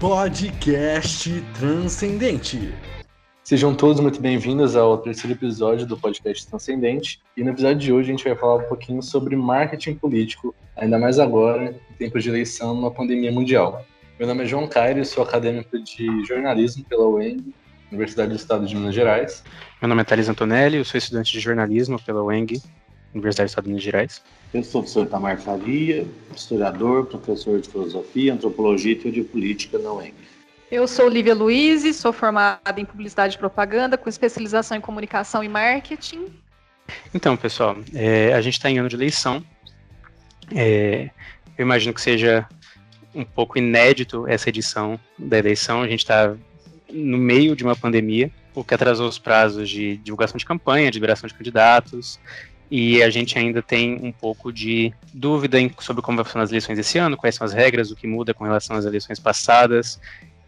Podcast 0.00 1.28
Transcendente. 1.58 2.72
Sejam 3.42 3.74
todos 3.74 4.00
muito 4.00 4.20
bem-vindos 4.20 4.76
ao 4.76 4.96
terceiro 4.98 5.36
episódio 5.36 5.84
do 5.84 5.96
Podcast 5.96 6.46
Transcendente. 6.46 7.20
E 7.36 7.42
no 7.42 7.50
episódio 7.50 7.78
de 7.78 7.92
hoje 7.92 8.08
a 8.08 8.12
gente 8.12 8.22
vai 8.22 8.36
falar 8.36 8.62
um 8.62 8.68
pouquinho 8.68 9.02
sobre 9.02 9.34
marketing 9.34 9.96
político, 9.96 10.54
ainda 10.76 11.00
mais 11.00 11.18
agora, 11.18 11.74
em 11.90 11.94
tempo 11.94 12.16
de 12.20 12.28
eleição, 12.28 12.76
numa 12.76 12.92
pandemia 12.92 13.32
mundial. 13.32 13.84
Meu 14.20 14.28
nome 14.28 14.44
é 14.44 14.46
João 14.46 14.68
Cairo, 14.68 15.04
sou 15.04 15.24
acadêmico 15.24 15.76
de 15.80 16.24
jornalismo 16.24 16.84
pela 16.84 17.08
UENG, 17.08 17.52
Universidade 17.90 18.28
do 18.28 18.36
Estado 18.36 18.66
de 18.66 18.76
Minas 18.76 18.94
Gerais. 18.94 19.42
Meu 19.82 19.88
nome 19.88 20.02
é 20.02 20.04
Thales 20.04 20.28
Antonelli, 20.28 20.76
eu 20.76 20.84
sou 20.84 20.96
estudante 20.96 21.32
de 21.32 21.40
jornalismo 21.40 22.00
pela 22.00 22.22
UENG, 22.22 22.62
Universidade 23.14 23.46
do 23.46 23.50
Estado 23.50 23.64
de 23.64 23.70
Minas 23.70 23.82
Gerais. 23.82 24.22
Eu 24.52 24.62
sou 24.62 24.80
o 24.80 24.84
professor 24.84 25.06
Tamar 25.06 25.38
Faria, 25.38 26.06
historiador, 26.34 27.06
professor 27.06 27.60
de 27.60 27.68
filosofia, 27.68 28.34
antropologia 28.34 28.92
e 28.92 28.96
teoria 28.96 29.24
política 29.24 29.78
na 29.78 29.92
UENG. 29.92 30.14
Eu 30.70 30.86
sou 30.86 31.08
Lívia 31.08 31.34
Luiz, 31.34 31.96
sou 31.96 32.12
formada 32.12 32.78
em 32.78 32.84
publicidade 32.84 33.36
e 33.36 33.38
propaganda, 33.38 33.96
com 33.96 34.08
especialização 34.08 34.76
em 34.76 34.80
comunicação 34.80 35.42
e 35.42 35.48
marketing. 35.48 36.26
Então, 37.14 37.36
pessoal, 37.36 37.76
é, 37.94 38.34
a 38.34 38.40
gente 38.40 38.54
está 38.54 38.70
em 38.70 38.78
ano 38.78 38.88
de 38.88 38.96
eleição. 38.96 39.42
É, 40.54 41.10
eu 41.56 41.64
imagino 41.64 41.94
que 41.94 42.00
seja 42.00 42.46
um 43.14 43.24
pouco 43.24 43.58
inédito 43.58 44.26
essa 44.26 44.48
edição 44.48 45.00
da 45.18 45.38
eleição. 45.38 45.82
A 45.82 45.88
gente 45.88 46.00
está 46.00 46.36
no 46.90 47.18
meio 47.18 47.56
de 47.56 47.64
uma 47.64 47.74
pandemia, 47.74 48.30
o 48.54 48.62
que 48.62 48.74
atrasou 48.74 49.08
os 49.08 49.18
prazos 49.18 49.68
de 49.68 49.96
divulgação 49.98 50.36
de 50.36 50.44
campanha, 50.44 50.90
de 50.90 50.98
liberação 50.98 51.26
de 51.26 51.34
candidatos, 51.34 52.18
e 52.70 53.02
a 53.02 53.08
gente 53.08 53.38
ainda 53.38 53.62
tem 53.62 53.98
um 54.02 54.12
pouco 54.12 54.52
de 54.52 54.92
dúvida 55.12 55.58
sobre 55.80 56.02
como 56.02 56.16
vão 56.16 56.24
funcionar 56.24 56.44
as 56.44 56.50
eleições 56.50 56.78
esse 56.78 56.98
ano, 56.98 57.16
quais 57.16 57.34
são 57.34 57.44
as 57.44 57.52
regras, 57.52 57.90
o 57.90 57.96
que 57.96 58.06
muda 58.06 58.34
com 58.34 58.44
relação 58.44 58.76
às 58.76 58.84
eleições 58.84 59.18
passadas. 59.18 59.98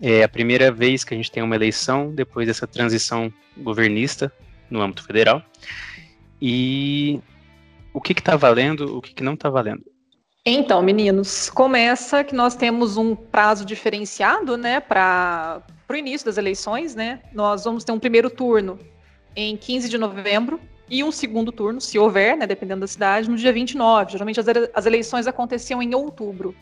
É 0.00 0.22
a 0.22 0.28
primeira 0.28 0.70
vez 0.70 1.02
que 1.02 1.14
a 1.14 1.16
gente 1.16 1.30
tem 1.30 1.42
uma 1.42 1.54
eleição 1.54 2.14
depois 2.14 2.46
dessa 2.46 2.66
transição 2.66 3.32
governista 3.56 4.32
no 4.70 4.82
âmbito 4.82 5.04
federal. 5.04 5.42
E 6.40 7.20
o 7.92 8.00
que 8.00 8.12
está 8.12 8.36
valendo, 8.36 8.96
o 8.96 9.00
que, 9.00 9.14
que 9.14 9.22
não 9.22 9.34
está 9.34 9.48
valendo? 9.48 9.84
Então, 10.44 10.82
meninos, 10.82 11.50
começa 11.50 12.24
que 12.24 12.34
nós 12.34 12.54
temos 12.54 12.96
um 12.96 13.14
prazo 13.14 13.64
diferenciado, 13.64 14.56
né, 14.56 14.80
para 14.80 15.62
o 15.88 15.94
início 15.94 16.24
das 16.24 16.38
eleições, 16.38 16.94
né? 16.94 17.20
Nós 17.32 17.64
vamos 17.64 17.84
ter 17.84 17.92
um 17.92 17.98
primeiro 17.98 18.30
turno 18.30 18.78
em 19.36 19.54
15 19.56 19.88
de 19.88 19.98
novembro 19.98 20.58
e 20.90 21.04
um 21.04 21.12
segundo 21.12 21.52
turno, 21.52 21.80
se 21.80 21.98
houver, 21.98 22.36
né, 22.36 22.46
dependendo 22.46 22.80
da 22.80 22.86
cidade, 22.86 23.30
no 23.30 23.36
dia 23.36 23.52
29. 23.52 24.12
Geralmente 24.12 24.40
as, 24.40 24.46
as 24.74 24.86
eleições 24.86 25.26
aconteciam 25.26 25.80
em 25.80 25.94
outubro. 25.94 26.54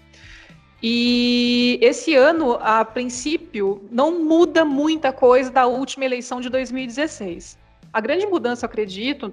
E 0.82 1.78
esse 1.82 2.14
ano, 2.14 2.52
a 2.60 2.84
princípio, 2.84 3.82
não 3.90 4.22
muda 4.22 4.64
muita 4.64 5.12
coisa 5.12 5.50
da 5.50 5.66
última 5.66 6.04
eleição 6.04 6.40
de 6.40 6.48
2016. 6.48 7.58
A 7.92 8.00
grande 8.00 8.26
mudança, 8.26 8.64
eu 8.64 8.68
acredito, 8.68 9.32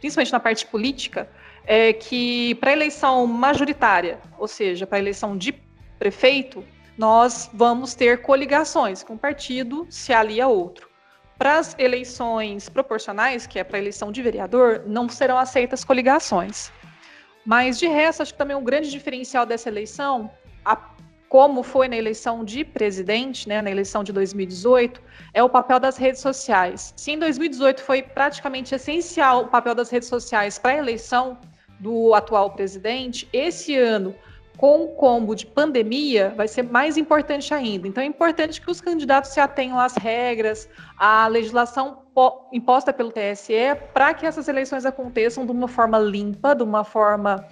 principalmente 0.00 0.32
na 0.32 0.40
parte 0.40 0.64
política, 0.66 1.28
é 1.66 1.92
que 1.92 2.54
para 2.54 2.70
a 2.70 2.72
eleição 2.72 3.26
majoritária, 3.26 4.20
ou 4.38 4.46
seja, 4.46 4.86
para 4.86 4.96
a 4.96 5.00
eleição 5.00 5.36
de 5.36 5.52
prefeito, 5.98 6.64
nós 6.96 7.50
vamos 7.52 7.94
ter 7.94 8.22
coligações, 8.22 9.02
que 9.02 9.12
um 9.12 9.18
partido 9.18 9.86
se 9.90 10.12
alia 10.12 10.44
a 10.44 10.48
outro. 10.48 10.85
Para 11.38 11.58
as 11.58 11.76
eleições 11.78 12.68
proporcionais, 12.68 13.46
que 13.46 13.58
é 13.58 13.64
para 13.64 13.76
a 13.76 13.80
eleição 13.80 14.10
de 14.10 14.22
vereador, 14.22 14.82
não 14.86 15.08
serão 15.08 15.38
aceitas 15.38 15.84
coligações. 15.84 16.72
Mas, 17.44 17.78
de 17.78 17.86
resto, 17.86 18.22
acho 18.22 18.32
que 18.32 18.38
também 18.38 18.56
um 18.56 18.64
grande 18.64 18.90
diferencial 18.90 19.44
dessa 19.44 19.68
eleição 19.68 20.30
a, 20.64 20.76
como 21.28 21.62
foi 21.62 21.88
na 21.88 21.96
eleição 21.96 22.44
de 22.44 22.64
presidente, 22.64 23.48
né, 23.48 23.60
na 23.60 23.70
eleição 23.70 24.02
de 24.02 24.12
2018, 24.12 25.00
é 25.34 25.42
o 25.42 25.48
papel 25.48 25.78
das 25.78 25.96
redes 25.96 26.20
sociais. 26.20 26.94
Se 26.96 27.12
em 27.12 27.18
2018 27.18 27.82
foi 27.82 28.02
praticamente 28.02 28.74
essencial 28.74 29.42
o 29.42 29.48
papel 29.48 29.74
das 29.74 29.90
redes 29.90 30.08
sociais 30.08 30.58
para 30.58 30.72
a 30.72 30.78
eleição 30.78 31.38
do 31.78 32.14
atual 32.14 32.50
presidente, 32.52 33.28
esse 33.32 33.76
ano, 33.76 34.14
com 34.56 34.84
o 34.84 34.88
combo 34.88 35.34
de 35.34 35.46
pandemia, 35.46 36.32
vai 36.36 36.48
ser 36.48 36.62
mais 36.62 36.96
importante 36.96 37.52
ainda. 37.52 37.86
Então, 37.86 38.02
é 38.02 38.06
importante 38.06 38.60
que 38.60 38.70
os 38.70 38.80
candidatos 38.80 39.30
se 39.30 39.40
atenham 39.40 39.78
às 39.78 39.94
regras, 39.96 40.68
à 40.98 41.26
legislação 41.26 42.02
imposta 42.52 42.92
pelo 42.92 43.12
TSE, 43.12 43.76
para 43.92 44.14
que 44.14 44.24
essas 44.24 44.48
eleições 44.48 44.86
aconteçam 44.86 45.44
de 45.44 45.52
uma 45.52 45.68
forma 45.68 45.98
limpa, 45.98 46.54
de 46.54 46.62
uma 46.62 46.84
forma 46.84 47.46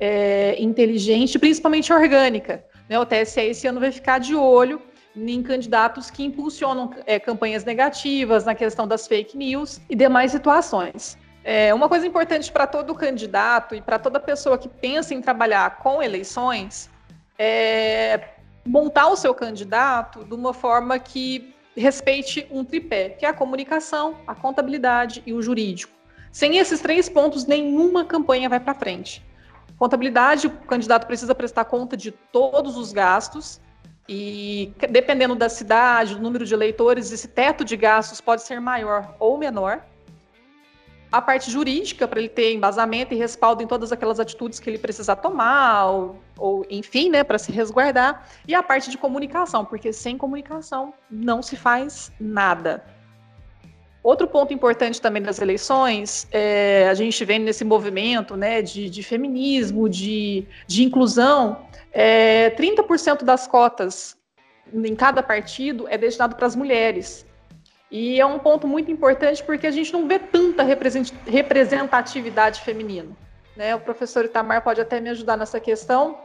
é, 0.00 0.56
inteligente, 0.58 1.38
principalmente 1.38 1.92
orgânica. 1.92 2.64
Né? 2.88 2.98
O 2.98 3.04
TSE 3.04 3.40
esse 3.40 3.66
ano 3.66 3.80
vai 3.80 3.92
ficar 3.92 4.18
de 4.18 4.34
olho 4.34 4.80
em 5.14 5.42
candidatos 5.42 6.10
que 6.10 6.24
impulsionam 6.24 6.90
é, 7.06 7.18
campanhas 7.18 7.64
negativas, 7.64 8.44
na 8.44 8.54
questão 8.54 8.86
das 8.86 9.06
fake 9.06 9.36
news 9.36 9.80
e 9.88 9.96
demais 9.96 10.30
situações. 10.30 11.18
É, 11.48 11.72
uma 11.72 11.88
coisa 11.88 12.04
importante 12.04 12.50
para 12.50 12.66
todo 12.66 12.92
candidato 12.92 13.76
e 13.76 13.80
para 13.80 14.00
toda 14.00 14.18
pessoa 14.18 14.58
que 14.58 14.68
pensa 14.68 15.14
em 15.14 15.22
trabalhar 15.22 15.76
com 15.76 16.02
eleições 16.02 16.90
é 17.38 18.30
montar 18.66 19.06
o 19.06 19.16
seu 19.16 19.32
candidato 19.32 20.24
de 20.24 20.34
uma 20.34 20.52
forma 20.52 20.98
que 20.98 21.54
respeite 21.76 22.48
um 22.50 22.64
tripé, 22.64 23.10
que 23.10 23.24
é 23.24 23.28
a 23.28 23.32
comunicação, 23.32 24.16
a 24.26 24.34
contabilidade 24.34 25.22
e 25.24 25.32
o 25.32 25.40
jurídico. 25.40 25.92
Sem 26.32 26.58
esses 26.58 26.80
três 26.80 27.08
pontos, 27.08 27.46
nenhuma 27.46 28.04
campanha 28.04 28.48
vai 28.48 28.58
para 28.58 28.74
frente. 28.74 29.24
Contabilidade, 29.78 30.48
o 30.48 30.50
candidato 30.50 31.06
precisa 31.06 31.32
prestar 31.32 31.66
conta 31.66 31.96
de 31.96 32.10
todos 32.10 32.76
os 32.76 32.90
gastos 32.90 33.60
e 34.08 34.72
dependendo 34.90 35.36
da 35.36 35.48
cidade, 35.48 36.16
do 36.16 36.20
número 36.20 36.44
de 36.44 36.52
eleitores, 36.52 37.12
esse 37.12 37.28
teto 37.28 37.64
de 37.64 37.76
gastos 37.76 38.20
pode 38.20 38.42
ser 38.42 38.60
maior 38.60 39.14
ou 39.20 39.38
menor. 39.38 39.84
A 41.10 41.22
parte 41.22 41.50
jurídica, 41.50 42.06
para 42.08 42.18
ele 42.18 42.28
ter 42.28 42.52
embasamento 42.52 43.14
e 43.14 43.16
respaldo 43.16 43.62
em 43.62 43.66
todas 43.66 43.92
aquelas 43.92 44.18
atitudes 44.18 44.58
que 44.58 44.68
ele 44.68 44.78
precisa 44.78 45.14
tomar, 45.14 45.86
ou, 45.86 46.18
ou 46.36 46.66
enfim, 46.68 47.10
né, 47.10 47.22
para 47.22 47.38
se 47.38 47.52
resguardar. 47.52 48.28
E 48.46 48.54
a 48.54 48.62
parte 48.62 48.90
de 48.90 48.98
comunicação, 48.98 49.64
porque 49.64 49.92
sem 49.92 50.18
comunicação 50.18 50.92
não 51.10 51.42
se 51.42 51.56
faz 51.56 52.10
nada. 52.20 52.84
Outro 54.02 54.28
ponto 54.28 54.54
importante 54.54 55.00
também 55.00 55.20
das 55.20 55.40
eleições, 55.40 56.28
é, 56.30 56.88
a 56.88 56.94
gente 56.94 57.24
vem 57.24 57.40
nesse 57.40 57.64
movimento 57.64 58.36
né, 58.36 58.62
de, 58.62 58.88
de 58.88 59.02
feminismo, 59.02 59.88
de, 59.88 60.46
de 60.64 60.84
inclusão, 60.84 61.66
é, 61.92 62.50
30% 62.50 63.24
das 63.24 63.48
cotas 63.48 64.16
em 64.72 64.94
cada 64.94 65.22
partido 65.22 65.86
é 65.88 65.98
destinado 65.98 66.36
para 66.36 66.46
as 66.46 66.54
mulheres. 66.54 67.26
E 67.98 68.20
é 68.20 68.26
um 68.26 68.38
ponto 68.38 68.68
muito 68.68 68.90
importante 68.90 69.42
porque 69.42 69.66
a 69.66 69.70
gente 69.70 69.90
não 69.90 70.06
vê 70.06 70.18
tanta 70.18 70.62
representatividade 70.62 72.60
feminina. 72.60 73.08
Né? 73.56 73.74
O 73.74 73.80
professor 73.80 74.26
Itamar 74.26 74.62
pode 74.62 74.82
até 74.82 75.00
me 75.00 75.08
ajudar 75.08 75.34
nessa 75.38 75.58
questão. 75.58 76.18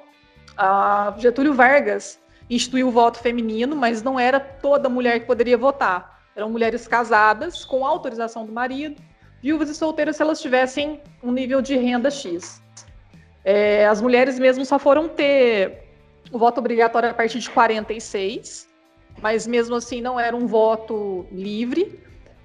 A 0.57 1.15
Getúlio 1.17 1.53
Vargas 1.53 2.19
instituiu 2.49 2.89
o 2.89 2.91
voto 2.91 3.19
feminino, 3.19 3.73
mas 3.73 4.03
não 4.03 4.19
era 4.19 4.37
toda 4.37 4.89
mulher 4.89 5.21
que 5.21 5.25
poderia 5.25 5.57
votar. 5.57 6.21
Eram 6.35 6.49
mulheres 6.49 6.89
casadas, 6.89 7.63
com 7.63 7.85
autorização 7.85 8.45
do 8.45 8.51
marido, 8.51 9.01
viúvas 9.41 9.69
e 9.69 9.73
solteiras 9.73 10.17
se 10.17 10.21
elas 10.21 10.41
tivessem 10.41 10.99
um 11.23 11.31
nível 11.31 11.61
de 11.61 11.77
renda 11.77 12.11
X. 12.11 12.61
É, 13.45 13.87
as 13.87 14.01
mulheres 14.01 14.37
mesmo 14.37 14.65
só 14.65 14.77
foram 14.77 15.07
ter 15.07 15.85
o 16.33 16.37
voto 16.37 16.57
obrigatório 16.57 17.11
a 17.11 17.13
partir 17.13 17.39
de 17.39 17.49
46, 17.49 18.67
mas 19.21 19.47
mesmo 19.47 19.75
assim 19.75 20.01
não 20.01 20.19
era 20.19 20.35
um 20.35 20.45
voto 20.45 21.25
livre. 21.31 21.99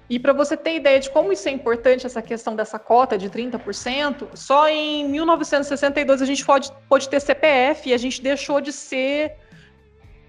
E 0.09 0.17
para 0.17 0.31
você 0.31 0.55
ter 0.55 0.75
ideia 0.75 0.99
de 0.99 1.09
como 1.09 1.33
isso 1.33 1.47
é 1.49 1.51
importante, 1.51 2.05
essa 2.05 2.21
questão 2.21 2.55
dessa 2.55 2.79
cota 2.79 3.17
de 3.17 3.29
30%, 3.29 4.29
só 4.35 4.69
em 4.69 5.07
1962 5.09 6.21
a 6.21 6.25
gente 6.25 6.45
pode, 6.45 6.71
pode 6.87 7.09
ter 7.09 7.19
CPF 7.19 7.89
e 7.89 7.93
a 7.93 7.97
gente 7.97 8.21
deixou 8.21 8.61
de 8.61 8.71
ser 8.71 9.35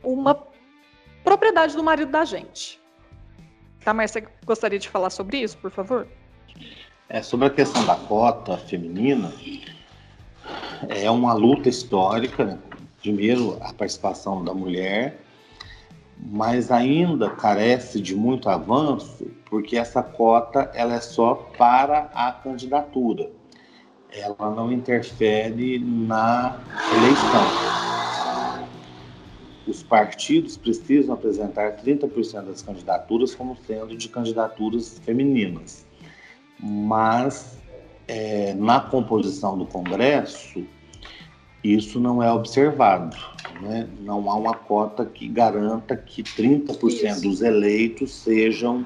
uma 0.03 0.46
propriedade 1.23 1.76
do 1.76 1.85
marido 1.85 2.11
da 2.11 2.25
gente. 2.25 2.81
Tá, 3.84 3.93
você 3.93 4.26
gostaria 4.44 4.79
de 4.79 4.88
falar 4.88 5.11
sobre 5.11 5.38
isso, 5.38 5.56
por 5.58 5.70
favor? 5.70 6.08
É, 7.08 7.23
sobre 7.23 7.46
a 7.46 7.50
questão 7.50 7.84
da 7.87 7.94
cota 7.94 8.56
feminina, 8.58 9.32
é 10.88 11.11
uma 11.11 11.32
luta 11.32 11.69
histórica, 11.69 12.44
né? 12.44 12.58
primeiro 13.00 13.56
a 13.61 13.73
participação 13.73 14.44
da 14.44 14.52
mulher, 14.52 15.20
mas 16.20 16.70
ainda 16.70 17.31
carece 17.31 18.00
de 18.00 18.15
muito 18.15 18.49
avanço, 18.49 19.26
porque 19.49 19.76
essa 19.76 20.03
cota 20.03 20.70
ela 20.75 20.94
é 20.94 21.00
só 21.00 21.35
para 21.56 22.11
a 22.15 22.32
candidatura. 22.32 23.31
Ela 24.11 24.50
não 24.55 24.73
interfere 24.73 25.79
na 25.79 26.59
eleição 26.97 27.88
os 29.69 29.82
partidos 29.82 30.56
precisam 30.56 31.15
apresentar 31.15 31.76
30% 31.76 32.47
das 32.47 32.62
candidaturas 32.62 33.35
como 33.35 33.56
sendo 33.67 33.97
de 33.97 34.09
candidaturas 34.09 34.99
femininas. 35.05 35.87
Mas 36.59 37.59
é, 38.06 38.55
na 38.55 38.81
composição 38.81 39.59
do 39.59 39.67
Congresso, 39.67 40.65
isso 41.62 41.99
não 41.99 42.22
é 42.22 42.31
observado. 42.32 43.16
Né? 43.60 43.88
Não 44.00 44.31
há 44.31 44.34
uma 44.37 44.55
cota 44.55 45.05
que 45.05 45.28
garanta 45.28 45.96
que 45.96 46.22
30% 46.22 46.78
isso. 46.82 47.22
dos 47.22 47.43
eleitos 47.43 48.14
sejam 48.14 48.84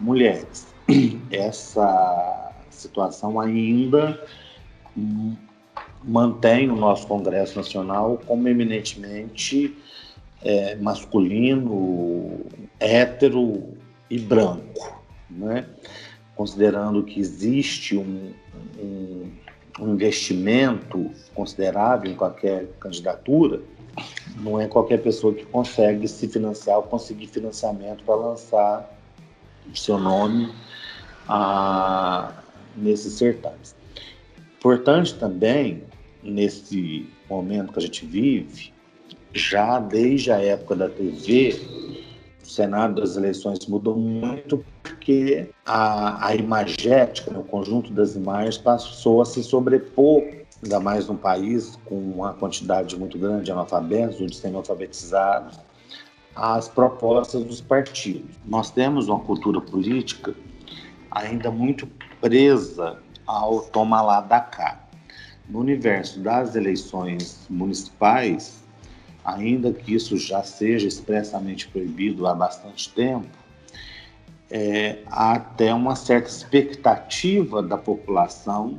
mulheres. 0.00 0.66
Essa 1.30 2.52
situação 2.70 3.38
ainda 3.38 4.20
mantém 6.04 6.70
o 6.70 6.76
nosso 6.76 7.06
Congresso 7.06 7.56
Nacional 7.56 8.20
como 8.26 8.48
eminentemente 8.48 9.76
é, 10.42 10.74
masculino, 10.76 12.40
hétero 12.80 13.62
e 14.10 14.18
branco, 14.18 15.00
né? 15.30 15.66
considerando 16.34 17.04
que 17.04 17.20
existe 17.20 17.96
um, 17.96 18.32
um, 18.78 19.30
um 19.78 19.94
investimento 19.94 21.10
considerável 21.34 22.10
em 22.10 22.14
qualquer 22.14 22.66
candidatura, 22.78 23.60
não 24.36 24.60
é 24.60 24.66
qualquer 24.66 25.02
pessoa 25.02 25.34
que 25.34 25.44
consegue 25.44 26.08
se 26.08 26.28
financiar 26.28 26.76
ou 26.76 26.82
conseguir 26.82 27.26
financiamento 27.26 28.02
para 28.04 28.14
lançar 28.14 28.98
o 29.70 29.76
seu 29.76 29.98
nome 29.98 30.52
a, 31.28 32.32
nesses 32.76 33.14
certames. 33.14 33.74
Importante 34.58 35.14
também, 35.14 35.82
nesse 36.22 37.08
momento 37.28 37.72
que 37.72 37.78
a 37.78 37.82
gente 37.82 38.06
vive, 38.06 38.72
já 39.34 39.78
desde 39.78 40.30
a 40.30 40.40
época 40.40 40.76
da 40.76 40.88
TV, 40.88 41.60
o 42.42 42.46
cenário 42.46 42.94
das 42.94 43.16
eleições 43.16 43.66
mudou 43.66 43.96
muito 43.96 44.64
porque 45.02 45.48
a, 45.66 46.28
a 46.28 46.34
imagética, 46.36 47.32
né, 47.32 47.38
o 47.38 47.42
conjunto 47.42 47.92
das 47.92 48.14
imagens 48.14 48.56
passou 48.56 49.20
a 49.20 49.24
se 49.24 49.42
sobrepor, 49.42 50.22
ainda 50.62 50.78
mais 50.78 51.08
num 51.08 51.16
país 51.16 51.76
com 51.86 51.96
uma 51.96 52.32
quantidade 52.34 52.96
muito 52.96 53.18
grande 53.18 53.46
de 53.46 53.52
analfabetos 53.52 54.20
ou 54.20 54.28
de 54.28 54.36
semi-alfabetizados, 54.36 55.58
às 56.36 56.68
propostas 56.68 57.42
dos 57.42 57.60
partidos. 57.60 58.36
Nós 58.46 58.70
temos 58.70 59.08
uma 59.08 59.18
cultura 59.18 59.60
política 59.60 60.36
ainda 61.10 61.50
muito 61.50 61.88
presa 62.20 62.98
ao 63.26 63.60
toma 63.60 64.00
lá 64.00 64.20
da 64.20 64.40
cá. 64.40 64.84
No 65.48 65.58
universo 65.58 66.20
das 66.20 66.54
eleições 66.54 67.44
municipais, 67.50 68.62
ainda 69.24 69.72
que 69.72 69.94
isso 69.94 70.16
já 70.16 70.44
seja 70.44 70.86
expressamente 70.86 71.66
proibido 71.66 72.24
há 72.28 72.34
bastante 72.34 72.88
tempo, 72.94 73.41
é, 74.54 74.98
há 75.06 75.32
até 75.32 75.72
uma 75.72 75.96
certa 75.96 76.28
expectativa 76.28 77.62
da 77.62 77.78
população 77.78 78.78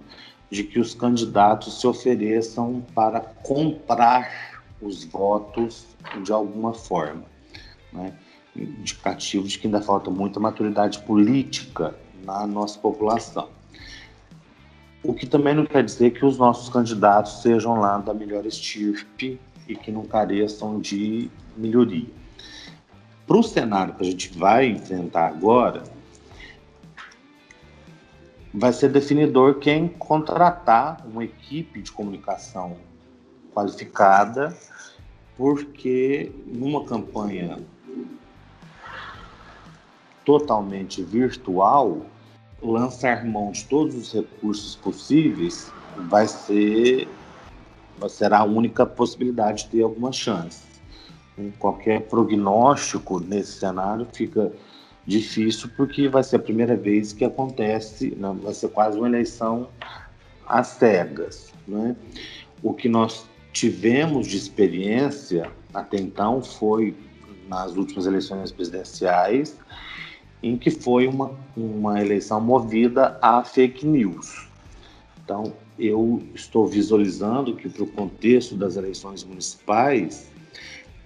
de 0.52 0.64
que 0.64 0.80
os 0.80 0.94
candidatos 0.94 1.82
se 1.82 1.88
ofereçam 1.88 2.86
para 2.94 3.20
comprar 3.20 4.62
os 4.80 5.04
votos 5.04 5.88
de 6.24 6.32
alguma 6.32 6.76
forma. 6.76 7.24
Né? 7.92 8.14
Indicativo 8.56 9.48
de 9.48 9.58
que 9.58 9.66
ainda 9.66 9.82
falta 9.82 10.12
muita 10.12 10.40
maturidade 10.40 11.00
política 11.00 11.96
na 12.24 12.46
nossa 12.46 12.78
população. 12.78 13.50
O 15.02 15.12
que 15.12 15.26
também 15.26 15.56
não 15.56 15.66
quer 15.66 15.84
dizer 15.84 16.12
que 16.12 16.24
os 16.24 16.38
nossos 16.38 16.70
candidatos 16.70 17.42
sejam 17.42 17.80
lá 17.80 17.98
da 17.98 18.14
melhor 18.14 18.46
estirpe 18.46 19.42
e 19.68 19.76
que 19.76 19.92
não 19.92 20.06
careçam 20.06 20.80
de 20.80 21.32
melhoria. 21.58 22.23
Para 23.26 23.38
o 23.38 23.44
cenário 23.44 23.94
que 23.94 24.02
a 24.02 24.06
gente 24.06 24.38
vai 24.38 24.68
enfrentar 24.68 25.28
agora, 25.28 25.84
vai 28.54 28.74
ser 28.74 28.90
definidor 28.90 29.60
quem 29.60 29.88
contratar 29.88 31.06
uma 31.08 31.24
equipe 31.24 31.82
de 31.82 31.92
comunicação 31.92 32.78
qualificada, 33.54 34.56
porque 35.38 36.32
numa 36.46 36.84
campanha 36.86 37.60
totalmente 40.26 41.02
virtual, 41.02 42.06
lançar 42.62 43.26
mão 43.26 43.52
de 43.52 43.66
todos 43.66 43.96
os 43.96 44.14
recursos 44.14 44.76
possíveis 44.76 45.72
vai 46.10 46.28
ser 46.28 47.08
será 48.10 48.40
a 48.40 48.44
única 48.44 48.86
possibilidade 48.86 49.64
de 49.64 49.70
ter 49.70 49.82
alguma 49.84 50.12
chance. 50.12 50.73
Qualquer 51.58 52.02
prognóstico 52.02 53.20
nesse 53.20 53.54
cenário 53.54 54.08
fica 54.14 54.52
difícil 55.06 55.70
porque 55.76 56.08
vai 56.08 56.24
ser 56.24 56.38
a 56.38 56.40
primeira 56.40 56.76
vez 56.76 57.12
que 57.12 57.26
acontece, 57.26 58.16
né? 58.16 58.36
vai 58.42 58.54
ser 58.54 58.70
quase 58.70 58.98
uma 58.98 59.08
eleição 59.08 59.68
às 60.46 60.68
cegas. 60.68 61.52
Né? 61.68 61.96
O 62.62 62.74
que 62.74 62.88
nós 62.88 63.26
tivemos 63.52 64.28
de 64.28 64.38
experiência 64.38 65.52
até 65.74 65.98
então 65.98 66.42
foi 66.42 66.96
nas 67.48 67.76
últimas 67.76 68.06
eleições 68.06 68.52
presidenciais 68.52 69.58
em 70.42 70.58
que 70.58 70.70
foi 70.70 71.08
uma, 71.08 71.32
uma 71.56 72.02
eleição 72.02 72.40
movida 72.42 73.18
a 73.22 73.44
fake 73.44 73.86
news. 73.86 74.48
Então, 75.24 75.54
eu 75.80 76.22
estou 76.36 76.68
visualizando 76.68 77.56
que, 77.56 77.70
para 77.70 77.84
o 77.84 77.88
contexto 77.88 78.56
das 78.56 78.76
eleições 78.76 79.24
municipais, 79.24 80.30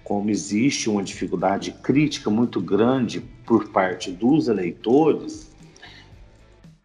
como 0.08 0.30
existe 0.30 0.88
uma 0.88 1.02
dificuldade 1.02 1.70
crítica 1.70 2.30
muito 2.30 2.62
grande 2.62 3.20
por 3.44 3.68
parte 3.68 4.10
dos 4.10 4.48
eleitores, 4.48 5.50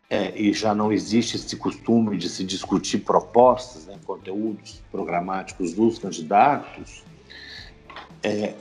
é, 0.09 0.37
e 0.37 0.51
já 0.51 0.75
não 0.75 0.91
existe 0.91 1.37
esse 1.37 1.55
costume 1.55 2.17
de 2.17 2.27
se 2.27 2.43
discutir 2.43 2.99
propostas, 2.99 3.85
né, 3.85 3.97
conteúdos 4.05 4.83
programáticos 4.91 5.71
dos 5.71 5.97
candidatos, 5.97 7.01
é, 8.21 8.55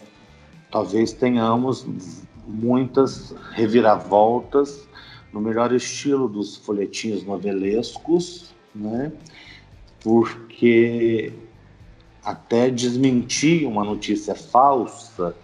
talvez 0.71 1.13
tenhamos 1.13 1.85
muitas 2.47 3.35
reviravoltas 3.51 4.89
no 5.33 5.41
melhor 5.41 5.73
estilo 5.73 6.29
dos 6.29 6.57
folhetins 6.57 7.25
novelescos, 7.25 8.55
né? 8.73 9.11
Porque 10.05 11.33
até 12.25 12.71
desmentir 12.71 13.67
uma 13.67 13.85
notícia 13.85 14.35
falsa, 14.35 15.35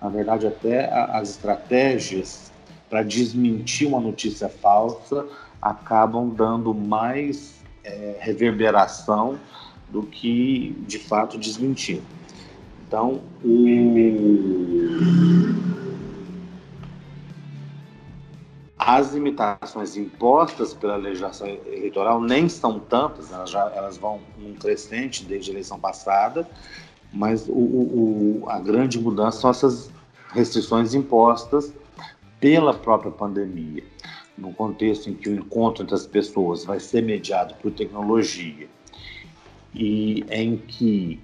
na 0.00 0.08
verdade 0.08 0.46
até 0.46 0.92
as 0.92 1.30
estratégias 1.30 2.52
para 2.88 3.02
desmentir 3.02 3.88
uma 3.88 4.00
notícia 4.00 4.48
falsa 4.48 5.26
acabam 5.60 6.28
dando 6.28 6.72
mais 6.72 7.54
é, 7.82 8.16
reverberação 8.20 9.38
do 9.88 10.02
que 10.02 10.76
de 10.86 10.98
fato 10.98 11.38
desmentir. 11.38 12.02
Então, 12.86 13.20
o 13.44 13.66
As 18.86 19.12
limitações 19.12 19.96
impostas 19.96 20.72
pela 20.72 20.94
legislação 20.94 21.48
eleitoral 21.48 22.20
nem 22.20 22.48
são 22.48 22.78
tantas, 22.78 23.32
elas, 23.32 23.50
já, 23.50 23.68
elas 23.74 23.96
vão 23.98 24.20
num 24.38 24.54
crescente 24.54 25.24
desde 25.24 25.50
a 25.50 25.54
eleição 25.54 25.76
passada, 25.76 26.48
mas 27.12 27.48
o, 27.48 27.52
o, 27.52 28.44
a 28.46 28.60
grande 28.60 29.00
mudança 29.00 29.40
são 29.40 29.50
essas 29.50 29.90
restrições 30.32 30.94
impostas 30.94 31.74
pela 32.38 32.72
própria 32.72 33.10
pandemia. 33.10 33.82
No 34.38 34.52
contexto 34.52 35.10
em 35.10 35.14
que 35.14 35.30
o 35.30 35.34
encontro 35.34 35.82
entre 35.82 35.96
as 35.96 36.06
pessoas 36.06 36.64
vai 36.64 36.78
ser 36.78 37.02
mediado 37.02 37.56
por 37.56 37.72
tecnologia 37.72 38.68
e 39.74 40.24
em 40.30 40.56
que 40.58 41.20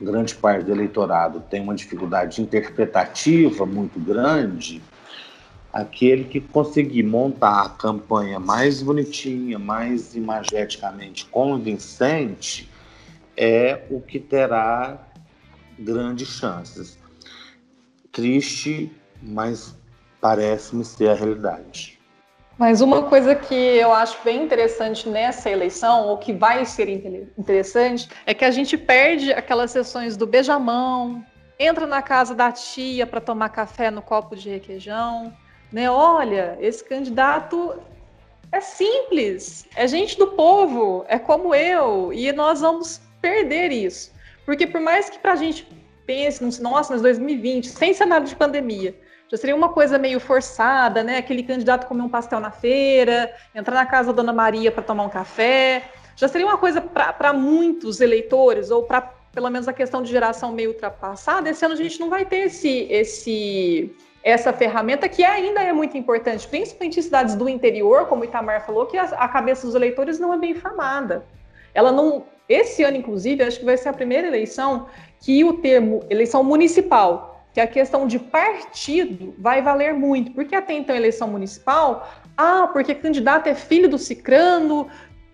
grande 0.00 0.34
parte 0.34 0.64
do 0.64 0.72
eleitorado 0.72 1.38
tem 1.48 1.60
uma 1.60 1.76
dificuldade 1.76 2.42
interpretativa 2.42 3.64
muito 3.64 4.00
grande, 4.00 4.82
aquele 5.76 6.24
que 6.24 6.40
conseguir 6.40 7.02
montar 7.02 7.66
a 7.66 7.68
campanha 7.68 8.40
mais 8.40 8.82
bonitinha, 8.82 9.58
mais 9.58 10.14
imageticamente 10.14 11.26
convincente, 11.26 12.70
é 13.36 13.82
o 13.90 14.00
que 14.00 14.18
terá 14.18 14.98
grandes 15.78 16.28
chances. 16.28 16.98
Triste, 18.10 18.90
mas 19.20 19.76
parece-me 20.18 20.82
ser 20.82 21.10
a 21.10 21.14
realidade. 21.14 22.00
Mas 22.56 22.80
uma 22.80 23.02
coisa 23.02 23.34
que 23.34 23.54
eu 23.54 23.92
acho 23.92 24.16
bem 24.24 24.44
interessante 24.44 25.06
nessa 25.06 25.50
eleição, 25.50 26.06
ou 26.06 26.16
que 26.16 26.32
vai 26.32 26.64
ser 26.64 26.88
interessante, 26.88 28.08
é 28.24 28.32
que 28.32 28.46
a 28.46 28.50
gente 28.50 28.78
perde 28.78 29.30
aquelas 29.30 29.72
sessões 29.72 30.16
do 30.16 30.26
beijamão, 30.26 31.22
entra 31.58 31.86
na 31.86 32.00
casa 32.00 32.34
da 32.34 32.50
tia 32.50 33.06
para 33.06 33.20
tomar 33.20 33.50
café 33.50 33.90
no 33.90 34.00
copo 34.00 34.34
de 34.34 34.48
requeijão, 34.48 35.34
né? 35.72 35.90
Olha, 35.90 36.56
esse 36.60 36.84
candidato 36.84 37.74
é 38.52 38.60
simples, 38.60 39.66
é 39.74 39.86
gente 39.86 40.16
do 40.18 40.28
povo, 40.28 41.04
é 41.08 41.18
como 41.18 41.54
eu, 41.54 42.12
e 42.12 42.30
nós 42.32 42.60
vamos 42.60 43.00
perder 43.20 43.72
isso. 43.72 44.12
Porque 44.44 44.66
por 44.66 44.80
mais 44.80 45.10
que 45.10 45.18
para 45.18 45.32
a 45.32 45.36
gente 45.36 45.66
pense, 46.06 46.62
nossa, 46.62 46.92
mas 46.92 47.02
2020, 47.02 47.68
sem 47.68 47.92
cenário 47.92 48.26
de 48.26 48.36
pandemia, 48.36 48.94
já 49.28 49.36
seria 49.36 49.56
uma 49.56 49.70
coisa 49.70 49.98
meio 49.98 50.20
forçada, 50.20 51.02
né? 51.02 51.18
Aquele 51.18 51.42
candidato 51.42 51.86
comer 51.86 52.02
um 52.02 52.08
pastel 52.08 52.38
na 52.38 52.52
feira, 52.52 53.34
entrar 53.54 53.74
na 53.74 53.84
casa 53.84 54.12
da 54.12 54.22
Dona 54.22 54.32
Maria 54.32 54.70
para 54.70 54.84
tomar 54.84 55.02
um 55.02 55.08
café. 55.08 55.90
já 56.14 56.28
seria 56.28 56.46
uma 56.46 56.56
coisa 56.56 56.80
para 56.80 57.32
muitos 57.32 58.00
eleitores, 58.00 58.70
ou 58.70 58.84
para 58.84 59.00
pelo 59.32 59.50
menos 59.50 59.68
a 59.68 59.72
questão 59.72 60.02
de 60.02 60.10
geração 60.10 60.52
meio 60.52 60.70
ultrapassada. 60.70 61.50
Esse 61.50 61.64
ano 61.64 61.74
a 61.74 61.76
gente 61.76 62.00
não 62.00 62.08
vai 62.08 62.24
ter 62.24 62.46
esse, 62.46 62.86
esse, 62.88 63.94
essa 64.26 64.52
ferramenta 64.52 65.08
que 65.08 65.22
ainda 65.22 65.62
é 65.62 65.72
muito 65.72 65.96
importante, 65.96 66.48
principalmente 66.48 66.98
em 66.98 67.02
cidades 67.02 67.36
do 67.36 67.48
interior, 67.48 68.06
como 68.06 68.22
o 68.22 68.24
Itamar 68.24 68.66
falou, 68.66 68.84
que 68.84 68.98
a, 68.98 69.28
cabeça 69.28 69.64
dos 69.64 69.76
eleitores 69.76 70.18
não 70.18 70.34
é 70.34 70.36
bem 70.36 70.52
formada. 70.52 71.24
Ela 71.72 71.92
não. 71.92 72.24
Esse 72.48 72.82
ano, 72.82 72.96
inclusive, 72.96 73.44
acho 73.44 73.60
que 73.60 73.64
vai 73.64 73.76
ser 73.76 73.88
a 73.88 73.92
primeira 73.92 74.26
eleição 74.26 74.88
que 75.20 75.44
o 75.44 75.52
termo 75.52 76.04
eleição 76.10 76.42
municipal, 76.42 77.46
que 77.54 77.60
a 77.60 77.68
questão 77.68 78.04
de 78.04 78.18
partido 78.18 79.32
vai 79.38 79.62
valer 79.62 79.94
muito, 79.94 80.32
porque 80.32 80.56
até 80.56 80.72
então 80.72 80.96
eleição 80.96 81.28
municipal, 81.28 82.12
ah, 82.36 82.68
porque 82.72 82.96
candidato 82.96 83.46
é 83.46 83.54
filho 83.54 83.88
do 83.88 83.96
Cicrano, 83.96 84.88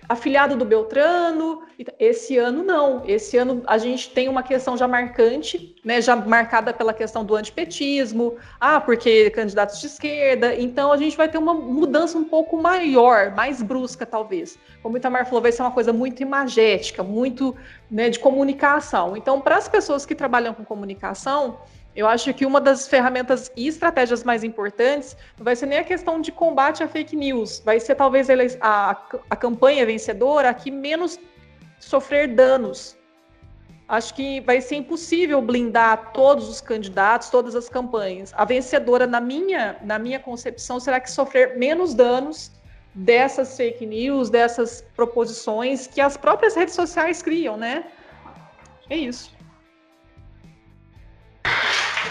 afiliado 0.08 0.56
do 0.56 0.64
Beltrano. 0.64 1.62
Esse 1.98 2.38
ano 2.38 2.62
não. 2.62 3.02
Esse 3.06 3.36
ano 3.36 3.62
a 3.66 3.78
gente 3.78 4.10
tem 4.10 4.28
uma 4.28 4.42
questão 4.42 4.76
já 4.76 4.86
marcante, 4.86 5.74
né, 5.84 6.00
já 6.00 6.14
marcada 6.14 6.72
pela 6.72 6.92
questão 6.92 7.24
do 7.24 7.34
antipetismo, 7.34 8.36
ah, 8.60 8.80
porque 8.80 9.30
candidatos 9.30 9.80
de 9.80 9.86
esquerda. 9.86 10.54
Então 10.54 10.92
a 10.92 10.96
gente 10.96 11.16
vai 11.16 11.28
ter 11.28 11.38
uma 11.38 11.54
mudança 11.54 12.16
um 12.18 12.24
pouco 12.24 12.60
maior, 12.60 13.34
mais 13.34 13.62
brusca 13.62 14.06
talvez. 14.06 14.58
Como 14.82 14.94
o 14.94 14.98
Itamar 14.98 15.26
falou, 15.26 15.40
vai 15.40 15.52
ser 15.52 15.62
uma 15.62 15.70
coisa 15.70 15.92
muito 15.92 16.22
imagética, 16.22 17.02
muito 17.02 17.54
né, 17.90 18.10
de 18.10 18.18
comunicação. 18.18 19.16
Então, 19.16 19.40
para 19.40 19.56
as 19.56 19.68
pessoas 19.68 20.04
que 20.04 20.14
trabalham 20.14 20.54
com 20.54 20.64
comunicação, 20.64 21.58
eu 21.94 22.06
acho 22.08 22.32
que 22.32 22.46
uma 22.46 22.60
das 22.60 22.88
ferramentas 22.88 23.50
e 23.56 23.68
estratégias 23.68 24.24
mais 24.24 24.42
importantes 24.42 25.16
não 25.36 25.44
vai 25.44 25.54
ser 25.54 25.66
nem 25.66 25.78
a 25.78 25.84
questão 25.84 26.20
de 26.20 26.32
combate 26.32 26.82
à 26.82 26.88
fake 26.88 27.14
news, 27.14 27.60
vai 27.64 27.78
ser 27.78 27.94
talvez 27.94 28.28
a, 28.30 28.34
a, 28.60 28.90
a 29.30 29.36
campanha 29.36 29.84
vencedora 29.84 30.48
a 30.48 30.54
que 30.54 30.70
menos 30.70 31.18
sofrer 31.78 32.28
danos. 32.28 32.96
Acho 33.88 34.14
que 34.14 34.40
vai 34.40 34.60
ser 34.62 34.76
impossível 34.76 35.42
blindar 35.42 36.12
todos 36.12 36.48
os 36.48 36.62
candidatos, 36.62 37.28
todas 37.28 37.54
as 37.54 37.68
campanhas. 37.68 38.32
A 38.34 38.44
vencedora, 38.44 39.06
na 39.06 39.20
minha, 39.20 39.76
na 39.82 39.98
minha 39.98 40.18
concepção, 40.18 40.80
será 40.80 40.98
que 40.98 41.10
sofrer 41.10 41.58
menos 41.58 41.92
danos 41.92 42.50
dessas 42.94 43.54
fake 43.54 43.84
news, 43.84 44.30
dessas 44.30 44.82
proposições 44.96 45.86
que 45.86 46.00
as 46.00 46.16
próprias 46.16 46.54
redes 46.54 46.74
sociais 46.74 47.22
criam, 47.22 47.58
né? 47.58 47.84
É 48.88 48.96
isso. 48.96 49.30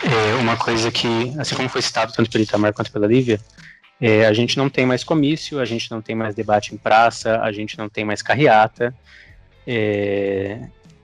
É 0.04 0.36
uma 0.36 0.58
coisa 0.58 0.92
que, 0.92 1.34
assim 1.38 1.56
como 1.56 1.70
foi 1.70 1.82
citado 1.82 2.14
tanto 2.14 2.30
pelo 2.30 2.44
Itamar 2.44 2.74
quanto 2.74 2.92
pela 2.92 3.08
Lívia, 3.08 3.40
é, 4.00 4.26
a 4.26 4.34
gente 4.34 4.58
não 4.58 4.68
tem 4.68 4.84
mais 4.84 5.04
comício, 5.04 5.60
a 5.60 5.66
gente 5.66 5.92
não 5.92 6.02
tem 6.02 6.16
mais 6.16 6.34
debate 6.34 6.74
em 6.74 6.78
praça, 6.78 7.40
a 7.40 7.52
gente 7.52 7.78
não 7.78 7.88
tem 7.88 8.04
mais 8.04 8.24
carreata. 8.24 8.96
É, 9.68 10.60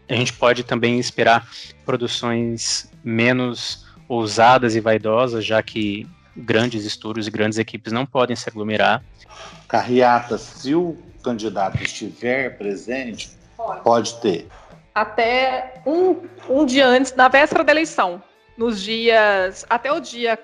a 0.10 0.16
gente 0.16 0.34
pode 0.34 0.64
também 0.64 1.00
esperar 1.00 1.48
produções 1.86 2.92
menos 3.04 3.86
ousadas 4.10 4.76
e 4.76 4.80
vaidosas, 4.80 5.46
já 5.46 5.62
que 5.62 6.08
grandes 6.36 6.86
estúdios 6.86 7.28
e 7.28 7.32
grandes 7.32 7.60
equipes 7.60 7.94
não 7.94 8.06
podem 8.06 8.36
se 8.36 8.50
aglomerar. 8.50 9.04
Carreata, 9.68 10.38
se 10.40 10.74
o 10.74 10.98
candidato 11.24 11.84
estiver 11.84 12.58
presente, 12.58 13.30
pode, 13.56 13.84
pode 13.84 14.14
ter. 14.22 14.48
Até 14.96 15.82
um, 15.86 16.16
um 16.50 16.66
dia 16.66 16.88
antes, 16.88 17.14
na 17.16 17.28
véspera 17.28 17.64
da 17.64 17.72
eleição 17.72 18.24
nos 18.58 18.82
dias 18.82 19.66
até 19.70 19.92
o 19.92 20.00
dia 20.00 20.38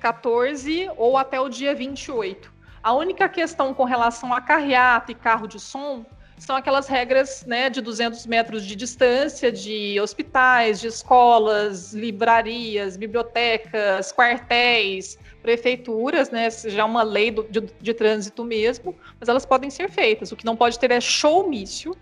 14 0.00 0.90
ou 0.96 1.16
até 1.16 1.40
o 1.40 1.48
dia 1.48 1.74
28. 1.74 2.52
A 2.82 2.92
única 2.92 3.28
questão 3.28 3.72
com 3.74 3.84
relação 3.84 4.32
a 4.32 4.40
carreata 4.40 5.12
e 5.12 5.14
carro 5.14 5.46
de 5.46 5.60
som 5.60 6.04
são 6.38 6.56
aquelas 6.56 6.88
regras 6.88 7.44
né, 7.46 7.68
de 7.68 7.82
200 7.82 8.26
metros 8.26 8.64
de 8.64 8.74
distância 8.74 9.52
de 9.52 10.00
hospitais, 10.00 10.80
de 10.80 10.86
escolas, 10.86 11.92
livrarias, 11.92 12.96
bibliotecas, 12.96 14.10
quartéis, 14.10 15.18
prefeituras, 15.42 16.30
né, 16.30 16.48
já 16.50 16.80
é 16.80 16.84
uma 16.84 17.02
lei 17.02 17.30
do, 17.30 17.42
de, 17.44 17.60
de, 17.78 17.94
trânsito 17.94 18.42
mesmo, 18.42 18.96
mas 19.18 19.28
elas 19.28 19.44
podem 19.44 19.68
ser 19.68 19.90
feitas. 19.90 20.32
O 20.32 20.36
que 20.36 20.46
não 20.46 20.56
pode 20.56 20.78
ter 20.78 20.90
é 20.90 21.00
showmício, 21.00 21.94